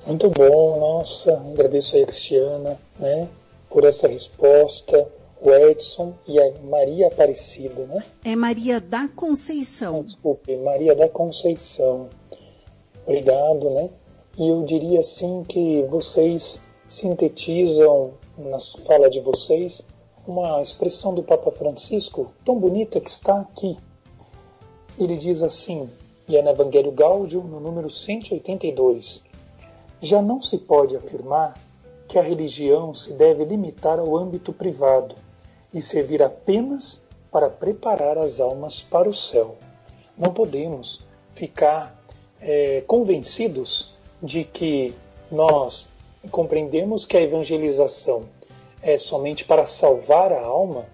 Muito 0.06 0.30
bom, 0.30 0.78
nossa, 0.78 1.32
agradeço 1.32 1.96
aí 1.96 2.06
Cristiana, 2.06 2.78
né, 2.96 3.26
por 3.68 3.82
essa 3.82 4.06
resposta, 4.06 5.04
o 5.44 5.50
Edson 5.50 6.14
e 6.26 6.38
a 6.38 6.52
Maria 6.62 7.08
Aparecida, 7.08 7.84
né? 7.86 8.04
É 8.24 8.36
Maria 8.36 8.80
da 8.80 9.08
Conceição. 9.08 9.94
Não, 9.94 10.04
desculpe, 10.04 10.56
Maria 10.56 10.94
da 10.94 11.08
Conceição. 11.08 12.08
Obrigado, 13.04 13.68
né? 13.70 13.90
E 14.38 14.48
eu 14.48 14.62
diria 14.62 15.00
assim 15.00 15.42
que 15.42 15.82
vocês 15.90 16.62
sintetizam 16.86 18.12
na 18.38 18.58
fala 18.86 19.10
de 19.10 19.18
vocês 19.18 19.84
uma 20.26 20.62
expressão 20.62 21.12
do 21.12 21.24
Papa 21.24 21.50
Francisco 21.50 22.32
tão 22.44 22.56
bonita 22.58 23.00
que 23.00 23.10
está 23.10 23.40
aqui. 23.40 23.76
Ele 24.96 25.16
diz 25.16 25.42
assim, 25.42 25.90
e 26.28 26.36
é 26.36 26.42
no 26.42 26.50
Evangelho 26.50 26.92
Gáudio, 26.92 27.42
no 27.42 27.58
número 27.58 27.90
182: 27.90 29.24
Já 30.00 30.22
não 30.22 30.40
se 30.40 30.56
pode 30.56 30.96
afirmar 30.96 31.54
que 32.06 32.16
a 32.16 32.22
religião 32.22 32.94
se 32.94 33.12
deve 33.14 33.44
limitar 33.44 33.98
ao 33.98 34.16
âmbito 34.16 34.52
privado 34.52 35.16
e 35.72 35.80
servir 35.80 36.22
apenas 36.22 37.02
para 37.30 37.48
preparar 37.48 38.18
as 38.18 38.40
almas 38.40 38.82
para 38.82 39.08
o 39.08 39.14
céu. 39.14 39.56
Não 40.16 40.32
podemos 40.32 41.00
ficar 41.34 41.98
é, 42.40 42.82
convencidos 42.86 43.90
de 44.22 44.44
que 44.44 44.94
nós 45.30 45.88
compreendemos 46.30 47.04
que 47.04 47.16
a 47.16 47.22
evangelização 47.22 48.22
é 48.82 48.98
somente 48.98 49.44
para 49.44 49.64
salvar 49.64 50.32
a 50.32 50.42
alma, 50.42 50.86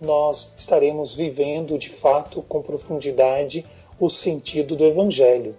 nós 0.00 0.52
estaremos 0.56 1.14
vivendo 1.14 1.78
de 1.78 1.90
fato 1.90 2.42
com 2.42 2.62
profundidade 2.62 3.64
o 3.98 4.08
sentido 4.08 4.74
do 4.74 4.84
Evangelho, 4.84 5.54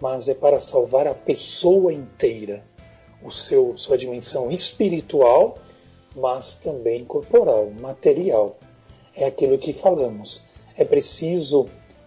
mas 0.00 0.28
é 0.28 0.34
para 0.34 0.58
salvar 0.58 1.06
a 1.06 1.14
pessoa 1.14 1.92
inteira, 1.92 2.64
o 3.22 3.30
seu 3.30 3.76
sua 3.78 3.96
dimensão 3.96 4.50
espiritual 4.50 5.56
mas 6.16 6.54
também 6.54 7.04
corporal, 7.04 7.70
material. 7.80 8.56
É 9.14 9.26
aquilo 9.26 9.58
que 9.58 9.72
falamos. 9.72 10.42
É 10.76 10.84
preciso 10.84 11.66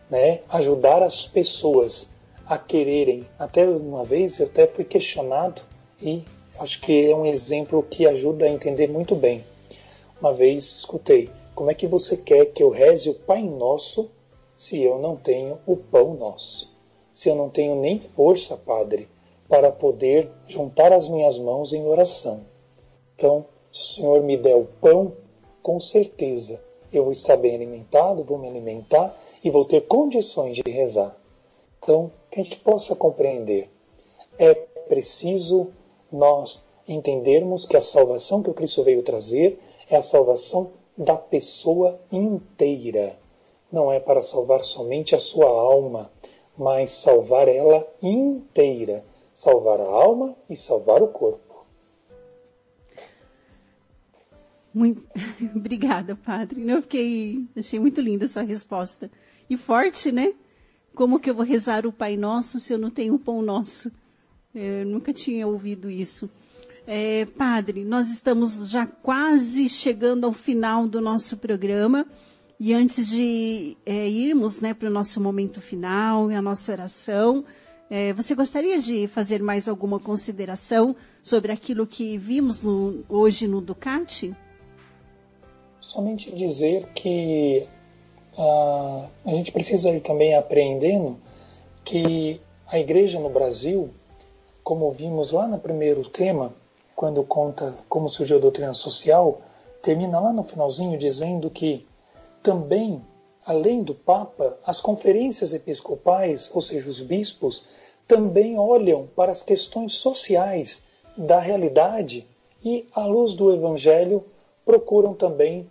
né, 0.09 0.41
ajudar 0.49 1.03
as 1.03 1.27
pessoas 1.27 2.09
a 2.45 2.57
quererem. 2.57 3.25
Até 3.37 3.65
uma 3.65 4.03
vez 4.03 4.39
eu 4.39 4.47
até 4.47 4.65
fui 4.65 4.83
questionado 4.83 5.61
e 6.01 6.23
acho 6.57 6.81
que 6.81 7.09
é 7.09 7.15
um 7.15 7.25
exemplo 7.25 7.83
que 7.83 8.07
ajuda 8.07 8.45
a 8.45 8.49
entender 8.49 8.87
muito 8.87 9.15
bem. 9.15 9.43
Uma 10.19 10.33
vez 10.33 10.63
escutei: 10.65 11.29
como 11.53 11.69
é 11.69 11.73
que 11.73 11.87
você 11.87 12.17
quer 12.17 12.45
que 12.45 12.63
eu 12.63 12.69
reze 12.69 13.09
o 13.09 13.13
Pai 13.13 13.43
Nosso 13.43 14.09
se 14.55 14.81
eu 14.81 14.97
não 14.99 15.15
tenho 15.15 15.59
o 15.65 15.77
pão 15.77 16.13
nosso? 16.15 16.75
Se 17.13 17.29
eu 17.29 17.35
não 17.35 17.49
tenho 17.49 17.75
nem 17.75 17.99
força, 17.99 18.57
Padre, 18.57 19.07
para 19.47 19.71
poder 19.71 20.29
juntar 20.47 20.91
as 20.91 21.07
minhas 21.07 21.37
mãos 21.37 21.73
em 21.73 21.85
oração. 21.85 22.41
Então, 23.15 23.45
se 23.71 23.81
o 23.81 23.95
Senhor 23.95 24.21
me 24.23 24.37
der 24.37 24.55
o 24.55 24.65
pão, 24.81 25.13
com 25.61 25.79
certeza 25.79 26.59
eu 26.91 27.03
vou 27.03 27.11
estar 27.11 27.37
bem 27.37 27.55
alimentado, 27.55 28.23
vou 28.23 28.37
me 28.37 28.47
alimentar 28.47 29.15
e 29.43 29.49
vou 29.49 29.63
ter 29.63 29.81
condições 29.81 30.55
de 30.55 30.63
rezar. 30.69 31.15
Então, 31.77 32.11
que 32.31 32.39
a 32.39 32.43
gente 32.43 32.59
possa 32.59 32.95
compreender, 32.95 33.69
é 34.37 34.53
preciso 34.53 35.69
nós 36.11 36.63
entendermos 36.87 37.65
que 37.65 37.77
a 37.77 37.81
salvação 37.81 38.41
que 38.41 38.49
o 38.49 38.53
Cristo 38.53 38.83
veio 38.83 39.03
trazer 39.03 39.59
é 39.89 39.95
a 39.95 40.01
salvação 40.01 40.71
da 40.97 41.15
pessoa 41.15 41.99
inteira. 42.11 43.17
Não 43.71 43.91
é 43.91 43.99
para 43.99 44.21
salvar 44.21 44.63
somente 44.63 45.15
a 45.15 45.19
sua 45.19 45.47
alma, 45.47 46.11
mas 46.57 46.91
salvar 46.91 47.47
ela 47.47 47.87
inteira. 48.01 49.05
Salvar 49.31 49.79
a 49.79 49.85
alma 49.85 50.35
e 50.49 50.55
salvar 50.55 51.01
o 51.01 51.07
corpo. 51.07 51.48
Muito... 54.73 55.03
Obrigada, 55.55 56.15
padre. 56.15 56.69
Eu 56.69 56.81
fiquei, 56.81 57.47
achei 57.55 57.79
muito 57.79 58.01
linda 58.01 58.25
a 58.25 58.29
sua 58.29 58.43
resposta. 58.43 59.11
E 59.49 59.57
forte, 59.57 60.11
né? 60.11 60.33
Como 60.93 61.19
que 61.19 61.29
eu 61.29 61.35
vou 61.35 61.45
rezar 61.45 61.85
o 61.85 61.91
Pai 61.91 62.17
Nosso 62.17 62.59
se 62.59 62.73
eu 62.73 62.77
não 62.77 62.89
tenho 62.89 63.15
o 63.15 63.19
pão 63.19 63.41
nosso? 63.41 63.91
Eu 64.53 64.85
nunca 64.85 65.13
tinha 65.13 65.47
ouvido 65.47 65.89
isso. 65.89 66.29
É, 66.85 67.25
padre, 67.37 67.85
nós 67.85 68.09
estamos 68.09 68.69
já 68.69 68.85
quase 68.85 69.69
chegando 69.69 70.25
ao 70.25 70.33
final 70.33 70.87
do 70.87 70.99
nosso 70.99 71.37
programa. 71.37 72.05
E 72.59 72.73
antes 72.73 73.07
de 73.07 73.77
é, 73.85 74.09
irmos 74.09 74.59
né, 74.59 74.73
para 74.73 74.89
o 74.89 74.91
nosso 74.91 75.21
momento 75.21 75.61
final 75.61 76.29
a 76.29 76.41
nossa 76.41 76.71
oração, 76.71 77.45
é, 77.89 78.11
você 78.11 78.35
gostaria 78.35 78.79
de 78.79 79.07
fazer 79.07 79.41
mais 79.41 79.69
alguma 79.69 79.99
consideração 79.99 80.95
sobre 81.23 81.51
aquilo 81.51 81.87
que 81.87 82.17
vimos 82.17 82.61
no, 82.61 83.05
hoje 83.07 83.47
no 83.47 83.61
Ducati? 83.61 84.35
Somente 85.89 86.31
dizer 86.31 86.85
que 86.93 87.67
uh, 88.37 89.07
a 89.25 89.33
gente 89.33 89.51
precisa 89.51 89.89
ir 89.89 90.01
também 90.01 90.35
aprendendo 90.35 91.17
que 91.83 92.39
a 92.67 92.77
igreja 92.77 93.19
no 93.19 93.27
Brasil, 93.27 93.89
como 94.63 94.91
vimos 94.91 95.31
lá 95.31 95.47
no 95.47 95.57
primeiro 95.57 96.07
tema, 96.07 96.53
quando 96.95 97.23
conta 97.23 97.73
como 97.89 98.07
surgiu 98.07 98.37
a 98.37 98.39
doutrina 98.39 98.71
social, 98.71 99.41
termina 99.81 100.19
lá 100.19 100.31
no 100.31 100.43
finalzinho 100.43 100.95
dizendo 100.95 101.49
que 101.49 101.87
também, 102.43 103.01
além 103.43 103.81
do 103.81 103.95
Papa, 103.95 104.59
as 104.63 104.79
conferências 104.79 105.55
episcopais, 105.55 106.51
ou 106.53 106.61
seja, 106.61 106.87
os 106.87 107.01
bispos, 107.01 107.65
também 108.07 108.59
olham 108.59 109.07
para 109.15 109.31
as 109.31 109.41
questões 109.41 109.93
sociais 109.93 110.85
da 111.17 111.39
realidade 111.39 112.27
e, 112.63 112.85
à 112.93 113.07
luz 113.07 113.33
do 113.33 113.51
Evangelho, 113.51 114.23
procuram 114.63 115.15
também 115.15 115.67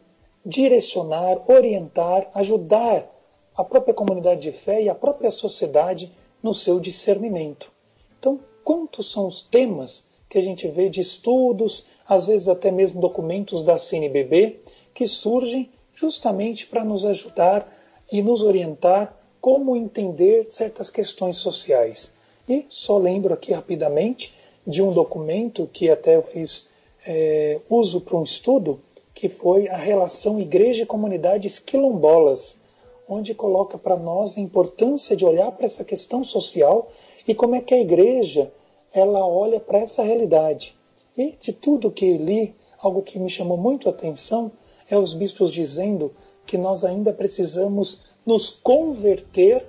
direcionar, 0.49 1.43
orientar, 1.47 2.31
ajudar 2.33 3.07
a 3.55 3.63
própria 3.63 3.93
comunidade 3.93 4.41
de 4.41 4.53
fé 4.53 4.83
e 4.83 4.89
a 4.89 4.95
própria 4.95 5.31
sociedade 5.31 6.11
no 6.43 6.55
seu 6.55 6.81
discernimento. 6.81 7.71
Então, 8.19 8.41
quantos 8.65 9.13
são 9.13 9.27
os 9.27 9.43
temas 9.43 10.09
que 10.27 10.39
a 10.39 10.41
gente 10.41 10.67
vê 10.67 10.89
de 10.89 11.03
estudos, 11.03 11.85
às 12.09 12.29
vezes 12.29 12.49
até 12.49 12.71
mesmo 12.71 12.99
documentos 12.99 13.63
da 13.63 13.77
CNBB, 13.77 14.61
que 14.95 15.05
surgem 15.05 15.69
justamente 15.93 16.67
para 16.67 16.83
nos 16.83 17.05
ajudar 17.05 17.71
e 18.11 18.23
nos 18.23 18.43
orientar 18.43 19.15
como 19.43 19.77
entender 19.77 20.47
certas 20.47 20.89
questões 20.89 21.37
sociais. 21.37 22.17
E 22.49 22.65
só 22.71 22.97
lembro 22.97 23.35
aqui 23.35 23.53
rapidamente 23.53 24.35
de 24.67 24.83
um 24.83 24.95
documento 24.95 25.69
que 25.71 25.91
até 25.91 26.17
eu 26.17 26.23
fiz 26.23 26.67
é, 27.07 27.61
uso 27.69 28.01
para 28.01 28.17
um 28.17 28.23
estudo, 28.23 28.81
que 29.19 29.29
foi 29.29 29.67
a 29.69 29.77
relação 29.77 30.39
igreja 30.39 30.85
e 30.85 30.87
comunidades 30.87 31.59
quilombolas, 31.59 32.63
onde 33.09 33.35
coloca 33.35 33.77
para 33.77 33.97
nós 33.97 34.39
a 34.39 34.41
importância 34.41 35.17
de 35.17 35.27
olhar 35.27 35.51
para 35.51 35.67
essa 35.67 35.85
questão 35.85 36.23
social 36.23 36.93
e 37.27 37.35
como 37.35 37.57
é 37.57 37.61
que 37.61 37.75
a 37.75 37.81
igreja 37.81 38.53
ela 38.93 39.27
olha 39.27 39.59
para 39.59 39.81
essa 39.81 40.05
realidade. 40.05 40.77
E 41.17 41.35
de 41.41 41.53
tudo 41.53 41.91
que 41.91 42.17
li, 42.17 42.55
algo 42.81 43.03
que 43.03 43.19
me 43.19 43.29
chamou 43.29 43.57
muito 43.57 43.89
a 43.89 43.91
atenção 43.91 44.53
é 44.89 44.97
os 44.97 45.15
bispos 45.15 45.53
dizendo 45.53 46.15
que 46.47 46.57
nós 46.57 46.85
ainda 46.85 47.13
precisamos 47.13 48.05
nos 48.25 48.49
converter 48.49 49.67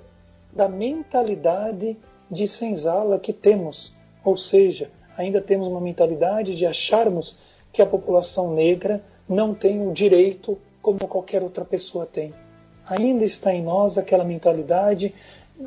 da 0.52 0.68
mentalidade 0.68 1.98
de 2.30 2.46
senzala 2.46 3.18
que 3.18 3.32
temos, 3.32 3.92
ou 4.24 4.36
seja, 4.36 4.92
ainda 5.18 5.40
temos 5.40 5.66
uma 5.66 5.80
mentalidade 5.80 6.54
de 6.54 6.66
acharmos 6.66 7.36
que 7.72 7.82
a 7.82 7.86
população 7.86 8.54
negra 8.54 9.02
não 9.30 9.54
tem 9.54 9.86
o 9.86 9.92
direito 9.92 10.58
como 10.82 10.98
qualquer 10.98 11.40
outra 11.40 11.64
pessoa 11.64 12.04
tem. 12.04 12.34
Ainda 12.84 13.24
está 13.24 13.54
em 13.54 13.62
nós 13.62 13.96
aquela 13.96 14.24
mentalidade 14.24 15.14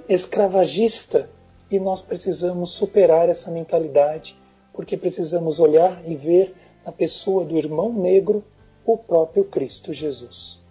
escravagista 0.10 1.30
e 1.72 1.80
nós 1.80 2.02
precisamos 2.02 2.72
superar 2.72 3.30
essa 3.30 3.50
mentalidade, 3.50 4.38
porque 4.74 4.98
precisamos 4.98 5.62
olhar 5.62 6.04
e 6.06 6.14
ver 6.14 6.54
na 6.86 6.92
pessoa 6.92 7.46
do 7.46 7.58
irmão 7.58 7.94
negro 7.94 8.44
o 8.86 8.98
próprio 8.98 9.46
Cristo 9.46 9.94
Jesus. 9.94 10.62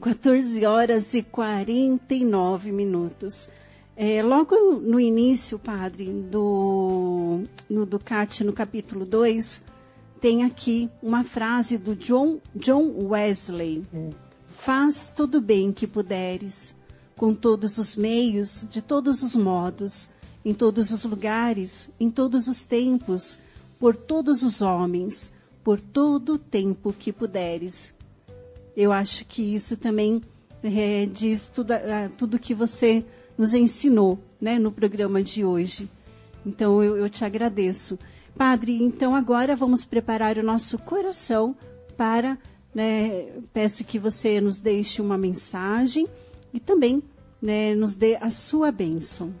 14 0.00 0.64
horas 0.64 1.12
e 1.12 1.22
49 1.22 2.72
minutos. 2.72 3.50
É, 3.94 4.22
logo 4.22 4.56
no 4.76 4.98
início, 4.98 5.58
padre, 5.58 6.10
do, 6.10 7.42
no 7.68 7.84
Ducati, 7.84 8.42
no 8.42 8.52
capítulo 8.54 9.04
2, 9.04 9.62
tem 10.20 10.44
aqui 10.44 10.90
uma 11.02 11.24
frase 11.24 11.78
do 11.78 11.96
John, 11.96 12.40
John 12.54 12.92
Wesley. 13.08 13.84
Hum. 13.92 14.10
Faz 14.56 15.10
todo 15.14 15.36
o 15.36 15.40
bem 15.40 15.72
que 15.72 15.86
puderes, 15.86 16.76
com 17.16 17.34
todos 17.34 17.78
os 17.78 17.96
meios, 17.96 18.66
de 18.68 18.82
todos 18.82 19.22
os 19.22 19.34
modos, 19.34 20.08
em 20.44 20.52
todos 20.52 20.90
os 20.90 21.04
lugares, 21.04 21.88
em 21.98 22.10
todos 22.10 22.46
os 22.46 22.64
tempos, 22.64 23.38
por 23.78 23.96
todos 23.96 24.42
os 24.42 24.60
homens, 24.60 25.32
por 25.64 25.80
todo 25.80 26.34
o 26.34 26.38
tempo 26.38 26.92
que 26.92 27.12
puderes. 27.12 27.94
Eu 28.76 28.92
acho 28.92 29.24
que 29.24 29.54
isso 29.54 29.76
também 29.76 30.20
é, 30.62 31.06
diz 31.06 31.48
tudo, 31.48 31.72
uh, 31.72 32.10
tudo 32.18 32.38
que 32.38 32.54
você 32.54 33.04
nos 33.36 33.54
ensinou 33.54 34.18
né, 34.38 34.58
no 34.58 34.70
programa 34.70 35.22
de 35.22 35.44
hoje. 35.44 35.88
Então 36.44 36.82
eu, 36.82 36.98
eu 36.98 37.08
te 37.08 37.24
agradeço. 37.24 37.98
Padre, 38.36 38.82
então 38.82 39.14
agora 39.14 39.54
vamos 39.54 39.84
preparar 39.84 40.38
o 40.38 40.42
nosso 40.42 40.78
coração 40.78 41.54
para. 41.96 42.38
Né, 42.72 43.26
peço 43.52 43.82
que 43.82 43.98
você 43.98 44.40
nos 44.40 44.60
deixe 44.60 45.02
uma 45.02 45.18
mensagem 45.18 46.06
e 46.54 46.60
também 46.60 47.02
né, 47.42 47.74
nos 47.74 47.96
dê 47.96 48.16
a 48.20 48.30
sua 48.30 48.70
bênção. 48.70 49.34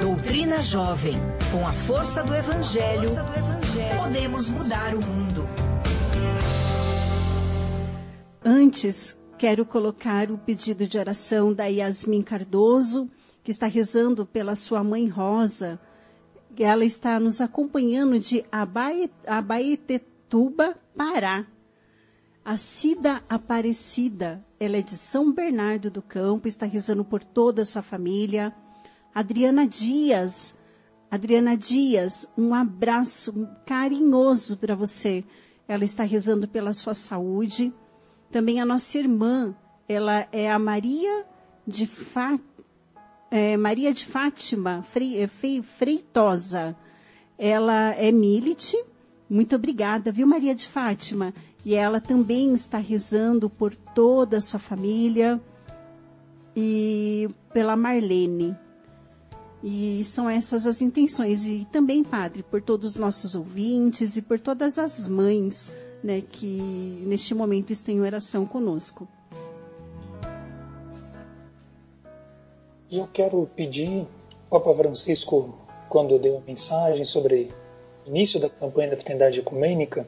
Doutrina 0.00 0.60
Jovem. 0.60 1.14
Com 1.52 1.66
a 1.66 1.72
força 1.72 2.24
do 2.24 2.34
Evangelho, 2.34 3.08
força 3.08 3.22
do 3.22 3.38
evangelho 3.38 4.02
podemos 4.02 4.48
mudar 4.50 4.94
o 4.96 5.00
mundo. 5.00 5.48
Antes, 8.44 9.16
Quero 9.38 9.66
colocar 9.66 10.30
o 10.30 10.38
pedido 10.38 10.86
de 10.86 10.98
oração 10.98 11.52
da 11.52 11.66
Yasmin 11.66 12.22
Cardoso, 12.22 13.10
que 13.46 13.52
está 13.52 13.68
rezando 13.68 14.26
pela 14.26 14.56
sua 14.56 14.82
mãe 14.82 15.06
Rosa. 15.06 15.78
Ela 16.58 16.84
está 16.84 17.20
nos 17.20 17.40
acompanhando 17.40 18.18
de 18.18 18.44
Abaetetuba, 19.24 20.76
Pará. 20.96 21.46
A 22.44 22.56
Cida 22.56 23.22
Aparecida, 23.28 24.44
ela 24.58 24.78
é 24.78 24.82
de 24.82 24.96
São 24.96 25.30
Bernardo 25.32 25.92
do 25.92 26.02
Campo, 26.02 26.48
está 26.48 26.66
rezando 26.66 27.04
por 27.04 27.22
toda 27.22 27.62
a 27.62 27.64
sua 27.64 27.82
família. 27.82 28.52
Adriana 29.14 29.64
Dias, 29.64 30.58
Adriana 31.08 31.56
Dias, 31.56 32.28
um 32.36 32.52
abraço 32.52 33.48
carinhoso 33.64 34.56
para 34.56 34.74
você. 34.74 35.22
Ela 35.68 35.84
está 35.84 36.02
rezando 36.02 36.48
pela 36.48 36.72
sua 36.72 36.94
saúde. 36.94 37.72
Também 38.28 38.60
a 38.60 38.66
nossa 38.66 38.98
irmã, 38.98 39.54
ela 39.88 40.26
é 40.32 40.50
a 40.50 40.58
Maria 40.58 41.24
de, 41.64 41.86
Fá, 41.86 42.36
é, 43.30 43.56
Maria 43.56 43.92
de 43.92 44.04
Fátima 44.04 44.84
é, 44.94 45.62
Freitosa. 45.62 46.76
Ela 47.38 47.94
é 47.94 48.10
milite. 48.10 48.82
Muito 49.28 49.56
obrigada, 49.56 50.12
viu, 50.12 50.26
Maria 50.26 50.54
de 50.54 50.66
Fátima? 50.66 51.34
E 51.64 51.74
ela 51.74 52.00
também 52.00 52.52
está 52.54 52.78
rezando 52.78 53.50
por 53.50 53.74
toda 53.74 54.36
a 54.36 54.40
sua 54.40 54.60
família 54.60 55.40
e 56.54 57.28
pela 57.52 57.76
Marlene. 57.76 58.56
E 59.62 60.04
são 60.04 60.30
essas 60.30 60.66
as 60.66 60.80
intenções. 60.80 61.46
E 61.46 61.66
também, 61.72 62.04
Padre, 62.04 62.44
por 62.44 62.62
todos 62.62 62.90
os 62.90 62.96
nossos 62.96 63.34
ouvintes 63.34 64.16
e 64.16 64.22
por 64.22 64.38
todas 64.38 64.78
as 64.78 65.08
mães 65.08 65.72
né, 66.02 66.20
que 66.20 67.02
neste 67.04 67.34
momento 67.34 67.72
estão 67.72 67.94
em 67.94 68.00
oração 68.00 68.46
conosco. 68.46 69.08
E 72.88 72.98
eu 72.98 73.08
quero 73.12 73.50
pedir, 73.56 74.06
Papa 74.48 74.72
Francisco, 74.72 75.58
quando 75.88 76.20
deu 76.20 76.38
a 76.38 76.40
mensagem 76.40 77.04
sobre 77.04 77.52
o 78.04 78.08
início 78.08 78.38
da 78.38 78.48
campanha 78.48 78.90
da 78.90 78.96
fraternidade 78.96 79.40
ecumênica, 79.40 80.06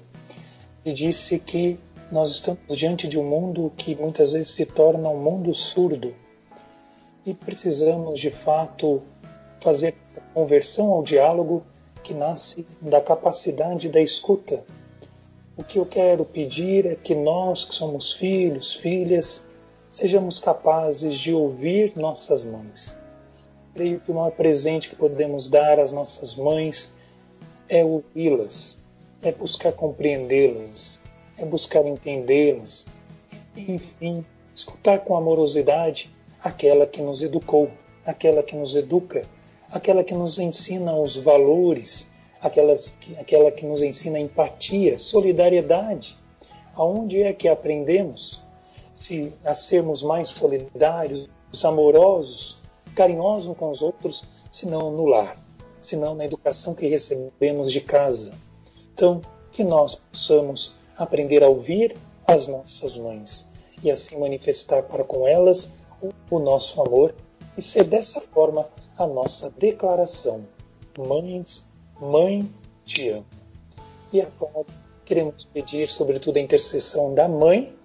ele 0.85 0.95
disse 0.95 1.41
que 1.41 1.77
nós 2.13 2.31
estamos 2.31 2.79
diante 2.79 3.09
de 3.09 3.19
um 3.19 3.25
mundo 3.25 3.73
que 3.77 3.97
muitas 3.97 4.31
vezes 4.33 4.53
se 4.53 4.65
torna 4.65 5.09
um 5.09 5.21
mundo 5.21 5.53
surdo. 5.53 6.15
E 7.27 7.35
precisamos 7.35 8.21
de 8.21 8.31
fato 8.31 9.03
fazer 9.61 9.97
essa 10.05 10.21
conversão 10.33 10.93
ao 10.93 11.03
diálogo 11.03 11.65
que 12.05 12.15
nasce 12.15 12.65
da 12.81 13.01
capacidade 13.01 13.89
da 13.89 14.01
escuta. 14.01 14.63
O 15.57 15.65
que 15.65 15.81
eu 15.81 15.85
quero 15.85 16.25
pedir 16.25 16.87
é 16.87 16.95
que 16.95 17.17
nós, 17.17 17.65
que 17.65 17.75
somos 17.75 18.13
filhos, 18.13 18.73
filhas, 18.73 19.48
sejamos 19.91 20.41
capazes 20.41 21.15
de 21.15 21.33
ouvir 21.33 21.97
nossas 21.97 22.45
mães. 22.45 23.01
Creio 23.75 24.01
que 24.01 24.11
o 24.11 24.15
maior 24.15 24.33
presente 24.33 24.91
que 24.91 24.97
podemos 24.97 25.49
dar 25.49 25.79
às 25.79 25.93
nossas 25.93 26.35
mães 26.35 26.95
é 27.69 27.85
ouvi-las, 27.85 28.85
é 29.23 29.31
buscar 29.33 29.73
compreendê-las, 29.73 31.03
é 31.37 31.45
buscar 31.45 31.87
entendê-las, 31.87 32.87
enfim, 33.57 34.25
escutar 34.55 35.01
com 35.01 35.17
amorosidade 35.17 36.11
aquela 36.43 36.87
que 36.87 37.03
nos 37.03 37.23
educou, 37.23 37.71
aquela 38.05 38.43
que 38.43 38.57
nos 38.57 38.75
educa, 38.75 39.25
aquela 39.71 40.03
que 40.03 40.15
nos 40.15 40.39
ensina 40.39 40.95
os 40.95 41.17
valores 41.17 42.11
aquelas 42.41 42.93
que, 43.01 43.17
aquela 43.17 43.51
que 43.51 43.67
nos 43.67 43.83
ensina 43.83 44.19
empatia, 44.19 44.99
solidariedade. 44.99 46.17
Aonde 46.75 47.23
é 47.23 47.33
que 47.33 47.49
aprendemos 47.49 48.43
se 48.99 49.33
a 49.45 49.55
sermos 49.55 50.03
mais 50.03 50.29
solidários, 50.29 51.29
amorosos, 51.63 52.61
carinhosos 52.97 53.57
com 53.57 53.71
os 53.71 53.81
outros, 53.81 54.27
se 54.51 54.67
não 54.67 54.91
no 54.91 55.07
lar, 55.07 55.39
se 55.81 55.95
não 55.97 56.17
na 56.17 56.25
educação 56.25 56.75
que 56.75 56.89
recebemos 56.89 57.71
de 57.71 57.81
casa? 57.81 58.33
Então, 58.93 59.21
que 59.53 59.63
nós 59.63 59.95
possamos 59.95 60.77
aprender 60.97 61.45
a 61.45 61.49
ouvir 61.49 61.97
as 62.27 62.49
nossas 62.49 62.97
mães 62.97 63.49
e 63.85 63.89
assim 63.89 64.19
manifestar 64.19 64.83
para 64.83 65.05
com 65.05 65.29
elas 65.29 65.73
o, 66.29 66.41
nosso 66.41 66.83
amor 66.83 67.15
e 67.57 67.63
ser 67.63 67.85
dessa 67.85 68.21
forma 68.21 68.69
a 68.97 69.07
nossa 69.07 69.49
declaração. 69.49 70.45
Mães 70.99 71.65
Mãe, 72.01 72.53
te 72.85 73.11
amo. 73.11 73.27
E 74.13 74.21
agora 74.21 74.67
queremos 75.05 75.45
pedir, 75.45 75.89
sobretudo, 75.89 76.39
a 76.39 76.41
intercessão 76.41 77.15
da 77.15 77.29
mãe, 77.29 77.78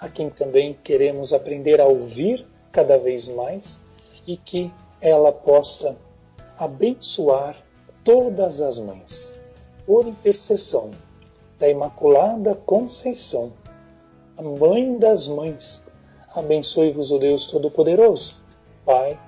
a 0.00 0.08
quem 0.08 0.30
também 0.30 0.78
queremos 0.82 1.32
aprender 1.32 1.80
a 1.80 1.86
ouvir 1.86 2.46
cada 2.70 2.98
vez 2.98 3.28
mais 3.28 3.80
e 4.26 4.36
que 4.36 4.72
ela 5.00 5.32
possa 5.32 5.96
abençoar 6.56 7.56
todas 8.04 8.60
as 8.60 8.78
mães, 8.78 9.34
por 9.86 10.06
intercessão 10.06 10.90
da 11.58 11.68
Imaculada 11.68 12.54
Conceição, 12.54 13.52
a 14.36 14.42
Mãe 14.42 14.98
das 14.98 15.28
Mães. 15.28 15.84
Abençoe-vos 16.34 17.10
o 17.10 17.18
Deus 17.18 17.50
Todo-Poderoso, 17.50 18.36
Pai, 18.84 19.18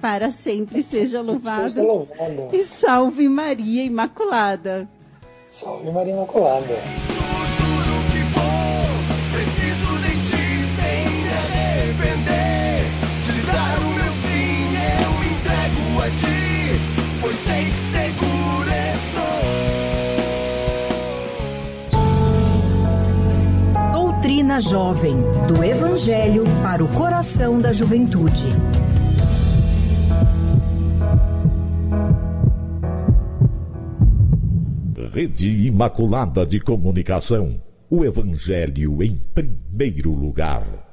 Para 0.00 0.30
sempre 0.30 0.82
seja 0.82 1.20
louvado. 1.20 1.74
Seja 1.74 1.82
louvado. 1.82 2.48
E 2.52 2.64
salve 2.64 3.28
Maria 3.28 3.84
Imaculada. 3.84 4.88
Salve 5.50 5.90
Maria 5.90 6.14
Imaculada. 6.14 7.19
Pois 17.20 17.36
sei 17.40 17.66
que 17.66 17.76
seguro 17.92 18.70
estou. 21.92 22.00
Doutrina 23.92 24.58
Jovem, 24.60 25.16
do 25.46 25.62
Evangelho 25.62 26.44
para 26.62 26.82
o 26.82 26.88
coração 26.88 27.58
da 27.58 27.70
juventude. 27.70 28.46
Rede 35.12 35.66
Imaculada 35.66 36.46
de 36.46 36.60
Comunicação. 36.60 37.60
O 37.90 38.04
Evangelho 38.04 39.02
em 39.02 39.20
primeiro 39.34 40.14
lugar. 40.14 40.89